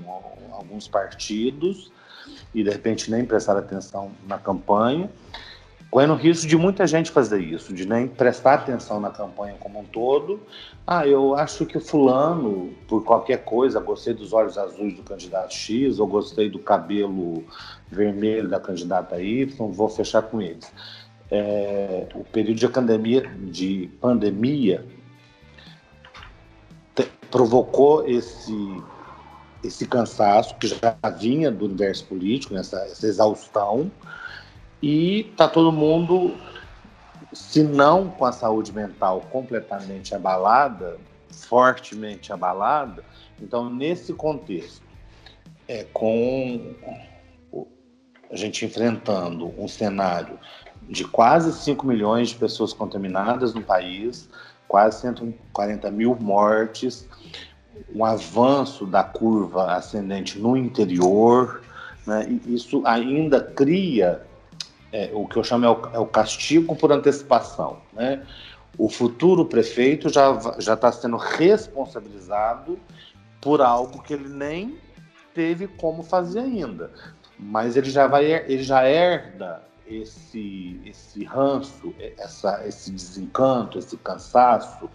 alguns 0.51 0.87
partidos, 0.87 1.91
e 2.53 2.63
de 2.63 2.69
repente 2.69 3.11
nem 3.11 3.25
prestar 3.25 3.57
atenção 3.57 4.11
na 4.27 4.37
campanha, 4.37 5.09
correndo 5.89 6.13
o 6.13 6.17
risco 6.17 6.47
de 6.47 6.57
muita 6.57 6.85
gente 6.85 7.11
fazer 7.11 7.39
isso, 7.39 7.73
de 7.73 7.87
nem 7.87 8.07
prestar 8.07 8.55
atenção 8.55 8.99
na 8.99 9.09
campanha 9.09 9.55
como 9.59 9.79
um 9.79 9.85
todo. 9.85 10.41
Ah, 10.85 11.07
eu 11.07 11.35
acho 11.35 11.65
que 11.65 11.79
fulano, 11.79 12.73
por 12.87 13.03
qualquer 13.03 13.43
coisa, 13.43 13.79
gostei 13.79 14.13
dos 14.13 14.33
olhos 14.33 14.57
azuis 14.57 14.95
do 14.95 15.03
candidato 15.03 15.53
X, 15.53 15.99
ou 15.99 16.07
gostei 16.07 16.49
do 16.49 16.59
cabelo 16.59 17.43
vermelho 17.89 18.47
da 18.49 18.59
candidata 18.59 19.21
Y, 19.21 19.71
vou 19.71 19.89
fechar 19.89 20.21
com 20.23 20.41
eles. 20.41 20.71
É, 21.31 22.07
o 22.13 22.23
período 22.23 22.59
de 22.59 22.67
pandemia, 22.67 23.21
de 23.45 23.89
pandemia 23.99 24.85
provocou 27.35 28.07
esse 28.07 28.81
esse 29.61 29.85
cansaço 29.85 30.55
que 30.55 30.67
já 30.67 30.95
vinha 31.17 31.51
do 31.51 31.65
universo 31.65 32.05
político, 32.05 32.53
nessa 32.53 32.77
essa 32.83 33.05
exaustão, 33.05 33.91
e 34.81 35.27
está 35.31 35.45
todo 35.45 35.69
mundo, 35.69 36.33
se 37.33 37.61
não 37.61 38.09
com 38.09 38.23
a 38.23 38.31
saúde 38.31 38.71
mental 38.71 39.21
completamente 39.31 40.15
abalada, 40.15 40.97
fortemente 41.29 42.31
abalada, 42.31 43.03
então 43.41 43.69
nesse 43.69 44.13
contexto, 44.13 44.81
é, 45.67 45.83
com 45.91 46.73
a 48.31 48.35
gente 48.35 48.63
enfrentando 48.63 49.51
um 49.57 49.67
cenário 49.67 50.39
de 50.87 51.03
quase 51.03 51.51
5 51.51 51.85
milhões 51.85 52.29
de 52.29 52.35
pessoas 52.35 52.71
contaminadas 52.71 53.53
no 53.53 53.61
país, 53.61 54.29
quase 54.75 54.99
140 54.99 55.89
mil 55.89 56.17
mortes, 56.19 57.07
um 57.95 58.03
avanço 58.03 58.85
da 58.85 59.05
curva 59.05 59.71
ascendente 59.71 60.37
no 60.37 60.57
interior, 60.57 61.61
né? 62.05 62.27
isso 62.45 62.81
ainda 62.85 63.39
cria 63.39 64.21
é, 64.91 65.11
o 65.13 65.25
que 65.25 65.37
eu 65.37 65.45
chamo 65.45 65.65
é 65.65 65.69
o, 65.69 65.89
é 65.93 65.99
o, 65.99 66.05
castigo 66.05 66.75
por 66.75 66.91
antecipação. 66.91 67.77
Né? 67.93 68.21
O 68.77 68.89
futuro 68.89 69.45
prefeito 69.45 70.09
já 70.09 70.37
já 70.59 70.73
está 70.73 70.91
sendo 70.91 71.15
responsabilizado 71.15 72.77
por 73.39 73.61
algo 73.61 74.03
que 74.03 74.13
ele 74.13 74.27
nem 74.27 74.77
teve 75.33 75.67
como 75.67 76.03
fazer 76.03 76.39
ainda, 76.39 76.91
mas 77.39 77.77
ele 77.77 77.89
já 77.89 78.07
vai 78.07 78.25
ele 78.25 78.63
já 78.63 78.85
herda 78.85 79.63
esse 79.87 80.81
esse 80.85 81.23
ranço, 81.23 81.93
essa, 82.17 82.65
esse 82.67 82.91
desencanto, 82.91 83.77
esse 83.77 83.97
cansaço 83.97 84.89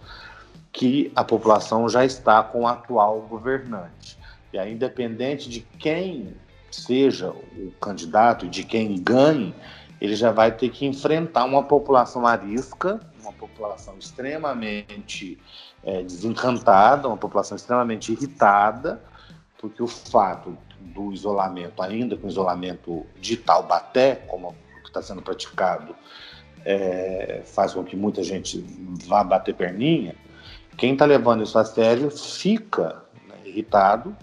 que 0.71 1.11
a 1.15 1.23
população 1.23 1.87
já 1.89 2.05
está 2.05 2.41
com 2.43 2.61
o 2.61 2.67
atual 2.67 3.21
governante. 3.21 4.17
E 4.53 4.57
aí, 4.57 4.73
independente 4.73 5.49
de 5.49 5.61
quem 5.61 6.35
seja 6.69 7.29
o 7.29 7.71
candidato 7.79 8.45
e 8.45 8.49
de 8.49 8.63
quem 8.63 9.01
ganhe, 9.01 9.53
ele 9.99 10.15
já 10.15 10.31
vai 10.31 10.51
ter 10.51 10.69
que 10.69 10.85
enfrentar 10.85 11.45
uma 11.45 11.63
população 11.63 12.25
arisca, 12.25 12.99
uma 13.21 13.33
população 13.33 13.97
extremamente 13.99 15.37
é, 15.83 16.01
desencantada, 16.01 17.07
uma 17.07 17.17
população 17.17 17.55
extremamente 17.55 18.11
irritada, 18.11 19.01
porque 19.59 19.83
o 19.83 19.87
fato 19.87 20.57
do 20.79 21.13
isolamento, 21.13 21.81
ainda 21.81 22.17
com 22.17 22.27
isolamento 22.27 23.05
de 23.19 23.37
Taubaté, 23.37 24.15
como 24.27 24.55
está 24.91 25.01
sendo 25.01 25.21
praticado, 25.21 25.95
é, 26.63 27.41
faz 27.45 27.73
com 27.73 27.83
que 27.83 27.95
muita 27.95 28.23
gente 28.23 28.63
vá 29.07 29.23
bater 29.23 29.55
perninha, 29.55 30.15
quem 30.77 30.93
está 30.93 31.05
levando 31.05 31.43
isso 31.43 31.57
a 31.57 31.65
sério 31.65 32.09
fica 32.11 33.03
né, 33.27 33.35
irritado, 33.45 34.15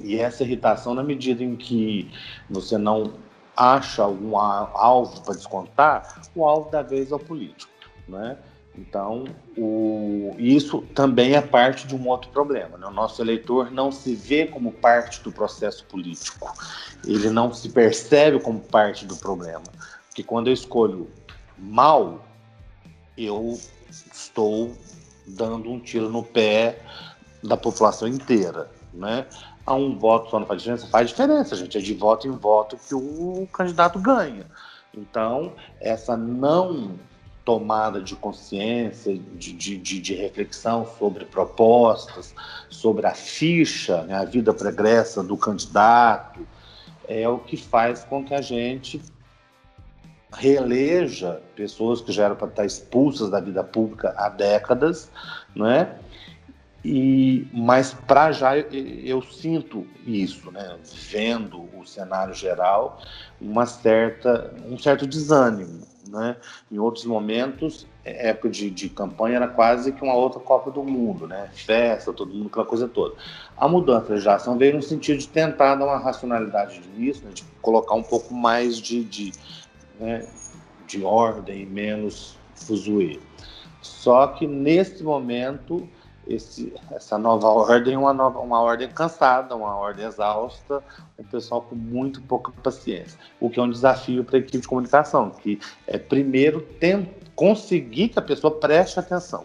e 0.00 0.18
essa 0.18 0.42
irritação, 0.42 0.94
na 0.94 1.02
medida 1.02 1.44
em 1.44 1.56
que 1.56 2.10
você 2.48 2.78
não 2.78 3.12
acha 3.56 4.02
algum 4.02 4.36
alvo 4.36 5.20
para 5.22 5.34
descontar, 5.34 6.22
o 6.34 6.44
alvo 6.46 6.70
da 6.70 6.82
vez 6.82 7.12
é 7.12 7.14
o 7.14 7.18
político. 7.18 7.70
Né? 8.08 8.36
Então, 8.80 9.24
o, 9.58 10.34
isso 10.38 10.80
também 10.94 11.34
é 11.34 11.42
parte 11.42 11.86
de 11.86 11.94
um 11.94 12.08
outro 12.08 12.30
problema. 12.30 12.78
Né? 12.78 12.86
O 12.86 12.90
nosso 12.90 13.20
eleitor 13.20 13.70
não 13.70 13.92
se 13.92 14.14
vê 14.14 14.46
como 14.46 14.72
parte 14.72 15.20
do 15.22 15.30
processo 15.30 15.84
político, 15.84 16.50
ele 17.06 17.28
não 17.28 17.52
se 17.52 17.68
percebe 17.68 18.40
como 18.40 18.60
parte 18.60 19.04
do 19.04 19.16
problema. 19.16 19.64
Porque 20.06 20.22
quando 20.22 20.48
eu 20.48 20.54
escolho 20.54 21.10
mal, 21.58 22.24
eu 23.18 23.60
estou 24.12 24.74
dando 25.26 25.70
um 25.70 25.78
tiro 25.78 26.08
no 26.08 26.22
pé 26.22 26.80
da 27.44 27.56
população 27.56 28.08
inteira, 28.08 28.70
né? 28.94 29.26
A 29.66 29.74
um 29.74 29.98
voto 29.98 30.30
só 30.30 30.40
não 30.40 30.46
faz 30.46 30.62
diferença? 30.62 30.86
Faz 30.86 31.10
diferença, 31.10 31.54
gente. 31.54 31.76
É 31.76 31.80
de 31.80 31.94
voto 31.94 32.26
em 32.26 32.32
voto 32.32 32.78
que 32.78 32.94
o 32.94 33.46
candidato 33.52 33.98
ganha. 33.98 34.46
Então, 34.92 35.52
essa 35.80 36.16
não 36.16 36.98
tomada 37.50 38.00
de 38.00 38.14
consciência, 38.14 39.18
de, 39.34 39.52
de, 39.52 39.76
de, 39.76 40.14
reflexão 40.14 40.86
sobre 40.86 41.24
propostas, 41.24 42.32
sobre 42.68 43.08
a 43.08 43.12
ficha, 43.12 44.04
né, 44.04 44.14
a 44.14 44.24
vida 44.24 44.54
pregressa 44.54 45.20
do 45.20 45.36
candidato, 45.36 46.46
é 47.08 47.28
o 47.28 47.40
que 47.40 47.56
faz 47.56 48.04
com 48.04 48.24
que 48.24 48.32
a 48.32 48.40
gente 48.40 49.02
reeleja 50.32 51.42
pessoas 51.56 52.00
que 52.00 52.12
já 52.12 52.26
eram 52.26 52.36
para 52.36 52.46
estar 52.46 52.64
expulsas 52.64 53.28
da 53.30 53.40
vida 53.40 53.64
pública 53.64 54.14
há 54.16 54.28
décadas, 54.28 55.10
não 55.52 55.66
é? 55.66 55.98
E, 56.84 57.48
mas 57.52 57.92
para 57.92 58.30
já 58.30 58.56
eu, 58.56 58.70
eu, 58.70 59.22
sinto 59.22 59.84
isso, 60.06 60.52
né? 60.52 60.78
Vendo 61.10 61.68
o 61.76 61.84
cenário 61.84 62.32
geral, 62.32 63.02
uma 63.40 63.66
certa, 63.66 64.54
um 64.64 64.78
certo 64.78 65.04
desânimo, 65.04 65.89
né? 66.10 66.36
Em 66.70 66.78
outros 66.78 67.04
momentos, 67.04 67.86
é, 68.04 68.30
época 68.30 68.50
de, 68.50 68.70
de 68.70 68.88
campanha 68.88 69.36
era 69.36 69.48
quase 69.48 69.92
que 69.92 70.02
uma 70.02 70.14
outra 70.14 70.40
Copa 70.40 70.70
do 70.70 70.82
Mundo, 70.82 71.26
né? 71.26 71.48
Festa, 71.54 72.12
todo 72.12 72.34
mundo, 72.34 72.48
aquela 72.48 72.66
coisa 72.66 72.88
toda. 72.88 73.14
A 73.56 73.68
mudança 73.68 74.06
de 74.06 74.12
legislação 74.12 74.58
veio 74.58 74.74
no 74.74 74.82
sentido 74.82 75.18
de 75.18 75.28
tentar 75.28 75.76
dar 75.76 75.84
uma 75.86 75.98
racionalidade 75.98 76.82
nisso, 76.96 77.24
né? 77.24 77.30
de 77.32 77.44
colocar 77.62 77.94
um 77.94 78.02
pouco 78.02 78.34
mais 78.34 78.76
de, 78.78 79.04
de 79.04 79.32
né, 79.98 80.26
de 80.86 81.04
ordem, 81.04 81.66
menos 81.66 82.36
fuzuê. 82.54 83.20
Só 83.80 84.26
que 84.26 84.46
nesse 84.46 85.02
momento, 85.02 85.88
esse, 86.30 86.72
essa 86.90 87.18
nova 87.18 87.48
ordem 87.48 87.96
uma, 87.96 88.12
nova, 88.12 88.38
uma 88.38 88.60
ordem 88.60 88.88
cansada, 88.88 89.54
uma 89.56 89.74
ordem 89.74 90.06
exausta, 90.06 90.82
um 91.18 91.24
pessoal 91.24 91.62
com 91.62 91.74
muito 91.74 92.22
pouca 92.22 92.52
paciência. 92.62 93.18
O 93.40 93.50
que 93.50 93.58
é 93.58 93.62
um 93.62 93.70
desafio 93.70 94.24
para 94.24 94.36
a 94.36 94.38
equipe 94.38 94.58
de 94.58 94.68
comunicação, 94.68 95.30
que 95.30 95.58
é 95.86 95.98
primeiro 95.98 96.60
tem, 96.78 97.10
conseguir 97.34 98.08
que 98.08 98.18
a 98.18 98.22
pessoa 98.22 98.58
preste 98.58 98.98
atenção. 98.98 99.44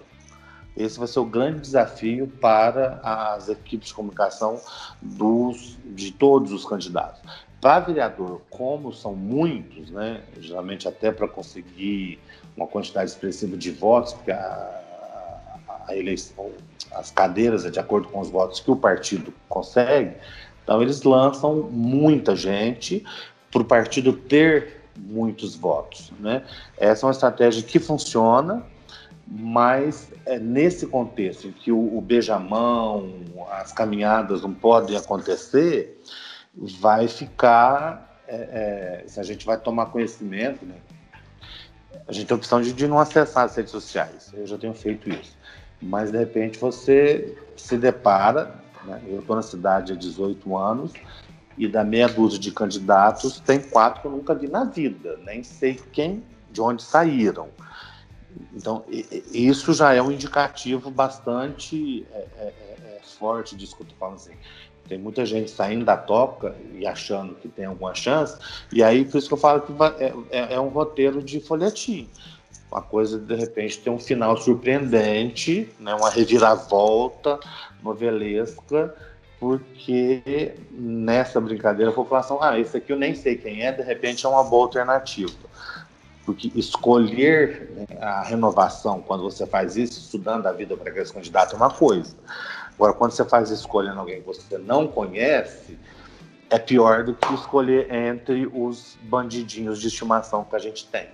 Esse 0.77 0.99
vai 0.99 1.07
ser 1.07 1.19
o 1.19 1.25
grande 1.25 1.61
desafio 1.61 2.27
para 2.27 2.99
as 3.01 3.47
equipes 3.47 3.87
de 3.87 3.93
comunicação 3.93 4.59
dos, 5.01 5.77
de 5.85 6.11
todos 6.11 6.51
os 6.51 6.65
candidatos. 6.65 7.21
Para 7.61 7.79
vereador, 7.79 8.41
como 8.49 8.93
são 8.93 9.15
muitos, 9.15 9.89
né, 9.89 10.21
geralmente 10.37 10.87
até 10.87 11.11
para 11.11 11.27
conseguir 11.27 12.19
uma 12.55 12.67
quantidade 12.67 13.09
expressiva 13.09 13.57
de 13.57 13.71
votos, 13.71 14.13
porque 14.13 14.31
a, 14.31 14.81
a 15.87 15.95
eleição, 15.95 16.51
as 16.91 17.11
cadeiras 17.11 17.65
é 17.65 17.69
de 17.69 17.79
acordo 17.79 18.07
com 18.07 18.19
os 18.19 18.29
votos 18.29 18.59
que 18.59 18.71
o 18.71 18.75
partido 18.75 19.33
consegue, 19.49 20.15
então 20.63 20.81
eles 20.81 21.03
lançam 21.03 21.69
muita 21.71 22.35
gente 22.35 23.05
para 23.51 23.61
o 23.61 23.65
partido 23.65 24.13
ter 24.13 24.81
muitos 24.97 25.55
votos. 25.55 26.11
Né? 26.19 26.43
Essa 26.77 27.05
é 27.05 27.07
uma 27.07 27.11
estratégia 27.11 27.61
que 27.63 27.79
funciona, 27.79 28.63
mas 29.27 30.11
é 30.25 30.39
nesse 30.39 30.87
contexto 30.87 31.47
em 31.47 31.51
que 31.51 31.71
o, 31.71 31.97
o 31.97 32.01
beijamão, 32.01 33.13
as 33.51 33.71
caminhadas 33.71 34.41
não 34.41 34.53
podem 34.53 34.95
acontecer, 34.97 36.01
vai 36.55 37.07
ficar, 37.07 38.21
é, 38.27 39.03
é, 39.03 39.07
se 39.07 39.19
a 39.19 39.23
gente 39.23 39.45
vai 39.45 39.57
tomar 39.57 39.87
conhecimento, 39.87 40.65
né? 40.65 40.75
A 42.07 42.11
gente 42.11 42.27
tem 42.27 42.35
a 42.35 42.37
opção 42.37 42.61
de, 42.61 42.71
de, 42.71 42.87
não 42.87 42.99
acessar 42.99 43.45
as 43.45 43.55
redes 43.55 43.71
sociais. 43.71 44.31
Eu 44.33 44.45
já 44.45 44.57
tenho 44.57 44.73
feito 44.73 45.09
isso. 45.09 45.35
Mas 45.81 46.11
de 46.11 46.17
repente 46.17 46.57
você 46.57 47.37
se 47.55 47.77
depara, 47.77 48.55
né? 48.83 49.01
eu 49.07 49.19
estou 49.19 49.35
na 49.35 49.41
cidade 49.41 49.93
há 49.93 49.95
18 49.95 50.57
anos, 50.57 50.93
e 51.57 51.67
da 51.67 51.83
meia 51.83 52.07
dúzia 52.07 52.39
de 52.39 52.51
candidatos, 52.51 53.39
tem 53.39 53.61
quatro 53.61 54.01
que 54.01 54.07
eu 54.07 54.11
nunca 54.11 54.35
vi 54.35 54.47
na 54.47 54.65
vida, 54.65 55.17
nem 55.25 55.41
sei 55.43 55.75
quem, 55.93 56.23
de 56.51 56.61
onde 56.61 56.83
saíram. 56.83 57.49
Então, 58.53 58.83
isso 59.31 59.73
já 59.73 59.93
é 59.93 60.01
um 60.01 60.11
indicativo 60.11 60.91
bastante 60.91 62.05
é, 62.11 62.17
é, 62.17 62.43
é, 62.43 62.97
é 62.97 63.01
forte 63.17 63.55
disso 63.55 63.75
que 63.77 63.83
eu 63.83 63.87
falando 63.97 64.15
assim. 64.15 64.33
Tem 64.87 64.97
muita 64.99 65.25
gente 65.25 65.49
saindo 65.49 65.83
da 65.83 65.97
toca 65.97 66.55
e 66.73 66.85
achando 66.85 67.33
que 67.35 67.47
tem 67.47 67.65
alguma 67.65 67.95
chance, 67.95 68.37
e 68.71 68.83
aí 68.83 69.03
por 69.03 69.17
isso 69.17 69.27
que 69.27 69.33
eu 69.33 69.37
falo 69.37 69.61
que 69.61 69.73
é, 69.99 70.13
é, 70.29 70.53
é 70.53 70.59
um 70.59 70.67
roteiro 70.67 71.23
de 71.23 71.39
folhetim. 71.39 72.09
Uma 72.75 72.81
coisa, 72.81 73.17
de 73.17 73.33
repente, 73.33 73.79
tem 73.79 73.93
um 73.93 73.97
final 73.97 74.35
surpreendente, 74.35 75.69
né, 75.79 75.95
uma 75.95 76.09
reviravolta 76.09 77.39
novelesca, 77.81 78.93
porque 79.39 80.55
nessa 80.71 81.39
brincadeira 81.39 81.89
a 81.89 81.93
população, 81.93 82.43
ah, 82.43 82.59
esse 82.59 82.75
aqui 82.75 82.91
eu 82.91 82.97
nem 82.97 83.15
sei 83.15 83.37
quem 83.37 83.61
é, 83.61 83.71
de 83.71 83.81
repente 83.81 84.25
é 84.25 84.29
uma 84.29 84.43
boa 84.43 84.65
alternativa. 84.65 85.31
Porque 86.25 86.51
escolher 86.53 87.71
né, 87.77 87.97
a 88.01 88.21
renovação, 88.23 88.99
quando 88.99 89.23
você 89.23 89.47
faz 89.47 89.77
isso, 89.77 89.97
estudando 89.97 90.45
a 90.45 90.51
vida 90.51 90.75
para 90.75 90.89
aquele 90.89 91.09
candidato, 91.09 91.53
é 91.53 91.55
uma 91.55 91.69
coisa. 91.69 92.13
Agora, 92.73 92.91
quando 92.91 93.11
você 93.11 93.23
faz 93.23 93.51
escolhendo 93.51 94.01
alguém 94.01 94.19
que 94.19 94.27
você 94.27 94.57
não 94.57 94.85
conhece, 94.85 95.79
é 96.49 96.59
pior 96.59 97.05
do 97.05 97.13
que 97.13 97.33
escolher 97.35 97.89
entre 97.89 98.45
os 98.53 98.97
bandidinhos 99.03 99.79
de 99.79 99.87
estimação 99.87 100.43
que 100.43 100.57
a 100.57 100.59
gente 100.59 100.85
tem. 100.87 101.07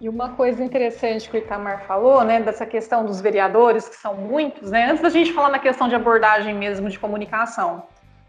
E 0.00 0.08
uma 0.08 0.30
coisa 0.30 0.62
interessante 0.62 1.28
que 1.28 1.36
o 1.36 1.38
Itamar 1.38 1.84
falou, 1.84 2.22
né, 2.22 2.40
dessa 2.40 2.64
questão 2.64 3.04
dos 3.04 3.20
vereadores, 3.20 3.88
que 3.88 3.96
são 3.96 4.14
muitos, 4.14 4.70
né, 4.70 4.90
antes 4.90 5.02
da 5.02 5.08
gente 5.08 5.32
falar 5.32 5.50
na 5.50 5.58
questão 5.58 5.88
de 5.88 5.94
abordagem 5.96 6.54
mesmo 6.54 6.88
de 6.88 6.98
comunicação, 6.98 7.82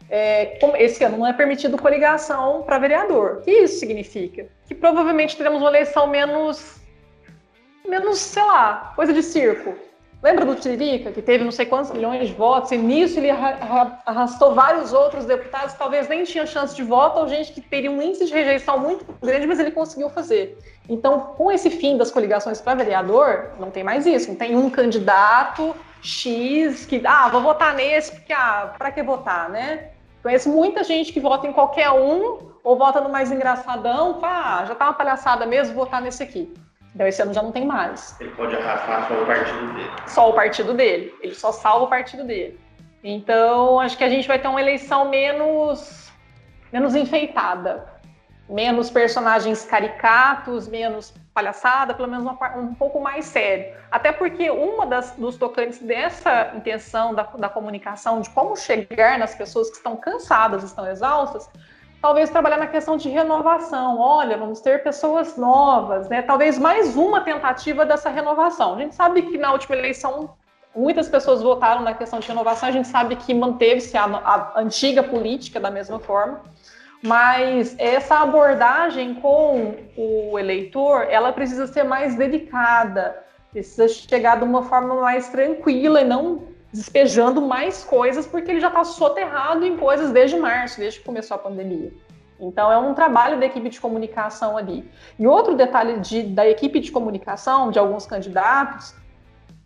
é, 0.09 0.57
esse 0.83 1.03
ano 1.03 1.17
não 1.17 1.27
é 1.27 1.33
permitido 1.33 1.77
coligação 1.77 2.63
para 2.63 2.79
vereador. 2.79 3.37
O 3.37 3.41
que 3.41 3.51
isso 3.51 3.79
significa? 3.79 4.47
Que 4.67 4.73
provavelmente 4.73 5.37
teremos 5.37 5.61
uma 5.61 5.69
eleição 5.69 6.07
menos, 6.07 6.81
menos, 7.87 8.17
sei 8.17 8.43
lá, 8.43 8.93
coisa 8.95 9.13
de 9.13 9.21
circo. 9.21 9.75
Lembra 10.21 10.43
do 10.43 10.55
Tiririca, 10.55 11.13
que 11.13 11.21
teve 11.21 11.45
não 11.45 11.51
sei 11.51 11.65
quantos 11.65 11.91
milhões 11.91 12.27
de 12.27 12.33
votos, 12.33 12.71
e 12.73 12.77
nisso 12.77 13.17
ele 13.17 13.29
arrastou 13.31 14.53
vários 14.53 14.91
outros 14.91 15.23
deputados 15.23 15.73
talvez 15.75 16.09
nem 16.09 16.25
tinham 16.25 16.45
chance 16.45 16.75
de 16.75 16.83
voto, 16.83 17.19
ou 17.19 17.27
gente 17.27 17.53
que 17.53 17.61
teria 17.61 17.89
um 17.89 18.01
índice 18.01 18.25
de 18.25 18.33
rejeição 18.33 18.77
muito 18.77 19.05
grande, 19.21 19.47
mas 19.47 19.59
ele 19.59 19.71
conseguiu 19.71 20.09
fazer. 20.09 20.57
Então, 20.89 21.19
com 21.37 21.49
esse 21.49 21.69
fim 21.69 21.97
das 21.97 22.11
coligações 22.11 22.59
para 22.59 22.75
vereador, 22.75 23.51
não 23.59 23.71
tem 23.71 23.83
mais 23.83 24.05
isso. 24.05 24.29
Não 24.29 24.35
tem 24.35 24.57
um 24.57 24.69
candidato 24.69 25.73
X 26.01 26.85
que, 26.85 27.01
ah, 27.05 27.29
vou 27.29 27.41
votar 27.41 27.73
nesse, 27.73 28.11
porque, 28.11 28.33
ah, 28.33 28.73
para 28.77 28.91
que 28.91 29.01
votar, 29.01 29.49
né? 29.49 29.91
Conheço 30.21 30.49
muita 30.49 30.83
gente 30.83 31.13
que 31.13 31.19
vota 31.19 31.47
em 31.47 31.53
qualquer 31.53 31.91
um, 31.91 32.39
ou 32.61 32.77
vota 32.77 32.99
no 32.99 33.09
mais 33.09 33.31
engraçadão, 33.31 34.19
ah, 34.21 34.65
já 34.67 34.75
tá 34.75 34.85
uma 34.85 34.93
palhaçada 34.93 35.45
mesmo, 35.45 35.75
votar 35.75 36.01
nesse 36.01 36.21
aqui. 36.21 36.53
Então 36.93 37.07
esse 37.07 37.21
ano 37.21 37.33
já 37.33 37.41
não 37.41 37.51
tem 37.51 37.65
mais. 37.65 38.19
Ele 38.19 38.31
pode 38.31 38.55
arrastar 38.55 39.07
só 39.07 39.21
o 39.21 39.25
partido 39.25 39.73
dele. 39.73 39.91
Só 40.07 40.29
o 40.29 40.33
partido 40.33 40.73
dele. 40.73 41.15
Ele 41.21 41.35
só 41.35 41.51
salva 41.51 41.85
o 41.85 41.87
partido 41.87 42.23
dele. 42.23 42.59
Então 43.03 43.79
acho 43.79 43.97
que 43.97 44.03
a 44.03 44.09
gente 44.09 44.27
vai 44.27 44.39
ter 44.39 44.47
uma 44.47 44.61
eleição 44.61 45.09
menos 45.09 46.09
menos 46.71 46.95
enfeitada, 46.95 47.85
menos 48.47 48.89
personagens 48.89 49.65
caricatos, 49.65 50.67
menos 50.67 51.13
palhaçada, 51.33 51.93
pelo 51.93 52.07
menos 52.07 52.25
uma, 52.25 52.57
um 52.57 52.73
pouco 52.73 52.99
mais 52.99 53.25
sério. 53.25 53.75
Até 53.91 54.11
porque 54.11 54.49
uma 54.49 54.85
das, 54.85 55.11
dos 55.11 55.37
tocantes 55.37 55.79
dessa 55.79 56.51
intenção 56.55 57.13
da, 57.13 57.23
da 57.23 57.49
comunicação, 57.49 58.21
de 58.21 58.29
como 58.31 58.55
chegar 58.55 59.17
nas 59.17 59.35
pessoas 59.35 59.69
que 59.69 59.77
estão 59.77 59.95
cansadas, 59.95 60.63
estão 60.63 60.87
exaustas, 60.87 61.49
talvez 62.01 62.29
trabalhar 62.29 62.57
na 62.57 62.67
questão 62.67 62.97
de 62.97 63.09
renovação. 63.09 63.99
Olha, 63.99 64.37
vamos 64.37 64.61
ter 64.61 64.83
pessoas 64.83 65.37
novas, 65.37 66.07
né? 66.09 66.21
Talvez 66.21 66.57
mais 66.57 66.95
uma 66.95 67.21
tentativa 67.21 67.85
dessa 67.85 68.09
renovação. 68.09 68.75
A 68.75 68.79
gente 68.79 68.95
sabe 68.95 69.21
que 69.23 69.37
na 69.37 69.51
última 69.51 69.75
eleição 69.75 70.35
muitas 70.75 71.09
pessoas 71.09 71.41
votaram 71.41 71.81
na 71.81 71.93
questão 71.93 72.19
de 72.19 72.27
renovação, 72.27 72.69
a 72.69 72.71
gente 72.71 72.87
sabe 72.87 73.15
que 73.15 73.33
manteve-se 73.33 73.97
a, 73.97 74.05
a, 74.05 74.59
antiga 74.59 75.03
política 75.03 75.59
da 75.59 75.71
mesma 75.71 75.99
forma, 75.99 76.41
mas 77.03 77.75
essa 77.79 78.19
abordagem 78.19 79.15
com 79.15 79.75
o 79.97 80.37
eleitor, 80.37 81.07
ela 81.09 81.33
precisa 81.33 81.65
ser 81.65 81.83
mais 81.83 82.15
delicada, 82.15 83.17
precisa 83.51 83.87
chegar 83.87 84.37
de 84.37 84.43
uma 84.43 84.63
forma 84.63 84.95
mais 84.95 85.29
tranquila 85.29 86.01
e 86.01 86.05
não 86.05 86.43
despejando 86.71 87.41
mais 87.41 87.83
coisas, 87.83 88.27
porque 88.27 88.51
ele 88.51 88.59
já 88.59 88.67
está 88.67 88.83
soterrado 88.83 89.65
em 89.65 89.75
coisas 89.77 90.11
desde 90.11 90.37
março, 90.37 90.79
desde 90.79 90.99
que 90.99 91.05
começou 91.05 91.35
a 91.35 91.39
pandemia. 91.39 91.91
Então, 92.39 92.71
é 92.71 92.77
um 92.77 92.93
trabalho 92.93 93.39
da 93.39 93.45
equipe 93.45 93.69
de 93.69 93.81
comunicação 93.81 94.55
ali. 94.55 94.89
E 95.17 95.27
outro 95.27 95.55
detalhe 95.55 95.99
de, 95.99 96.23
da 96.23 96.47
equipe 96.47 96.79
de 96.79 96.91
comunicação, 96.91 97.69
de 97.69 97.77
alguns 97.77 98.05
candidatos, 98.05 98.95